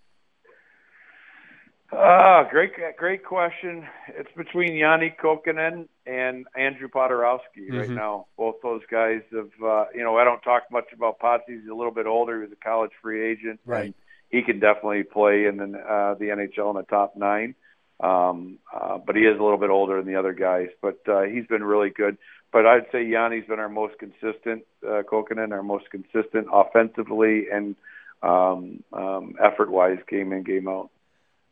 Ah, 1.91 2.47
great, 2.51 2.73
great 2.99 3.25
question. 3.25 3.87
It's 4.09 4.29
between 4.37 4.73
Janne 4.73 5.17
Kuokkanen 5.17 5.89
and 6.07 6.47
Andrew 6.55 6.89
Poturalski 6.89 7.71
right 7.71 7.89
Mhm. 7.89 7.95
now. 7.95 8.27
Both 8.37 8.57
those 8.63 8.83
guys 8.91 9.23
have, 9.33 9.51
uh, 9.65 9.87
you 9.95 10.05
know, 10.05 10.19
I 10.19 10.25
don't 10.25 10.43
talk 10.43 10.65
much 10.71 10.93
about 10.93 11.19
Potsy. 11.19 11.59
He's 11.59 11.71
a 11.71 11.75
little 11.75 11.91
bit 11.91 12.07
older. 12.07 12.37
He 12.37 12.43
was 12.43 12.53
a 12.53 12.57
college 12.63 12.91
free 13.01 13.25
agent. 13.27 13.61
Right. 13.65 13.87
And 13.87 13.95
he 14.31 14.43
can 14.43 14.61
definitely 14.61 15.03
play 15.05 15.47
in 15.47 15.57
the, 15.57 15.79
uh, 15.79 16.15
the 16.15 16.27
NHL 16.27 16.71
in 16.71 16.77
the 16.77 16.87
top 16.89 17.17
nine. 17.17 17.55
Um, 18.01 18.59
uh, 18.73 18.99
but 18.99 19.17
he 19.17 19.23
is 19.23 19.39
a 19.39 19.43
little 19.43 19.59
bit 19.59 19.71
older 19.71 19.97
than 19.97 20.13
the 20.13 20.19
other 20.19 20.33
guys. 20.33 20.69
But 20.81 21.01
uh, 21.09 21.23
he's 21.23 21.47
been 21.47 21.65
really 21.65 21.91
good. 21.91 22.19
But 22.53 22.67
I'd 22.67 22.87
say 22.93 23.11
Janne's 23.11 23.47
been 23.47 23.59
our 23.59 23.69
most 23.69 23.99
consistent, 23.99 24.65
uh, 24.87 25.03
Kuokkanen, 25.03 25.53
our 25.53 25.63
most 25.63 25.91
consistent 25.91 26.49
offensively 26.53 27.47
and 27.53 27.77
um, 28.23 28.83
um, 28.93 29.35
effort-wise, 29.43 29.99
game 30.09 30.33
in, 30.33 30.43
game 30.45 30.69
out. 30.69 30.91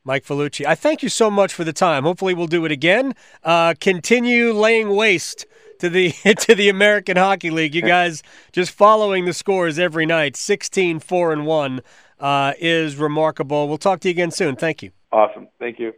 Mike 0.05 0.25
Vellucci. 0.25 0.65
I 0.65 0.77
thank 0.77 1.03
you 1.03 1.09
so 1.09 1.31
much 1.31 1.53
for 1.53 1.65
the 1.65 1.73
time. 1.73 2.05
Hopefully, 2.05 2.33
we'll 2.33 2.47
do 2.47 2.65
it 2.65 2.73
again. 2.73 3.15
Uh, 3.43 3.75
continue 3.79 4.53
laying 4.53 4.95
waste 4.95 5.47
to 5.81 5.91
the 5.91 6.13
to 6.41 6.55
the 6.55 6.69
American 6.69 7.17
Hockey 7.17 7.51
League. 7.51 7.75
You 7.75 7.83
guys 7.97 8.23
just 8.53 8.71
following 8.71 9.25
the 9.25 9.33
scores 9.33 9.79
every 9.79 10.07
night. 10.07 10.37
16 10.37 11.01
4 11.01 11.33
and 11.33 11.47
1 11.47 11.81
uh, 12.19 12.53
is 12.59 12.97
remarkable. 12.97 13.69
We'll 13.69 13.79
talk 13.79 14.01
to 14.01 14.09
you 14.09 14.13
again 14.13 14.31
soon. 14.31 14.57
Thank 14.57 14.83
you. 14.83 14.91
Awesome. 15.13 15.49
Thank 15.59 15.79
you. 15.79 15.93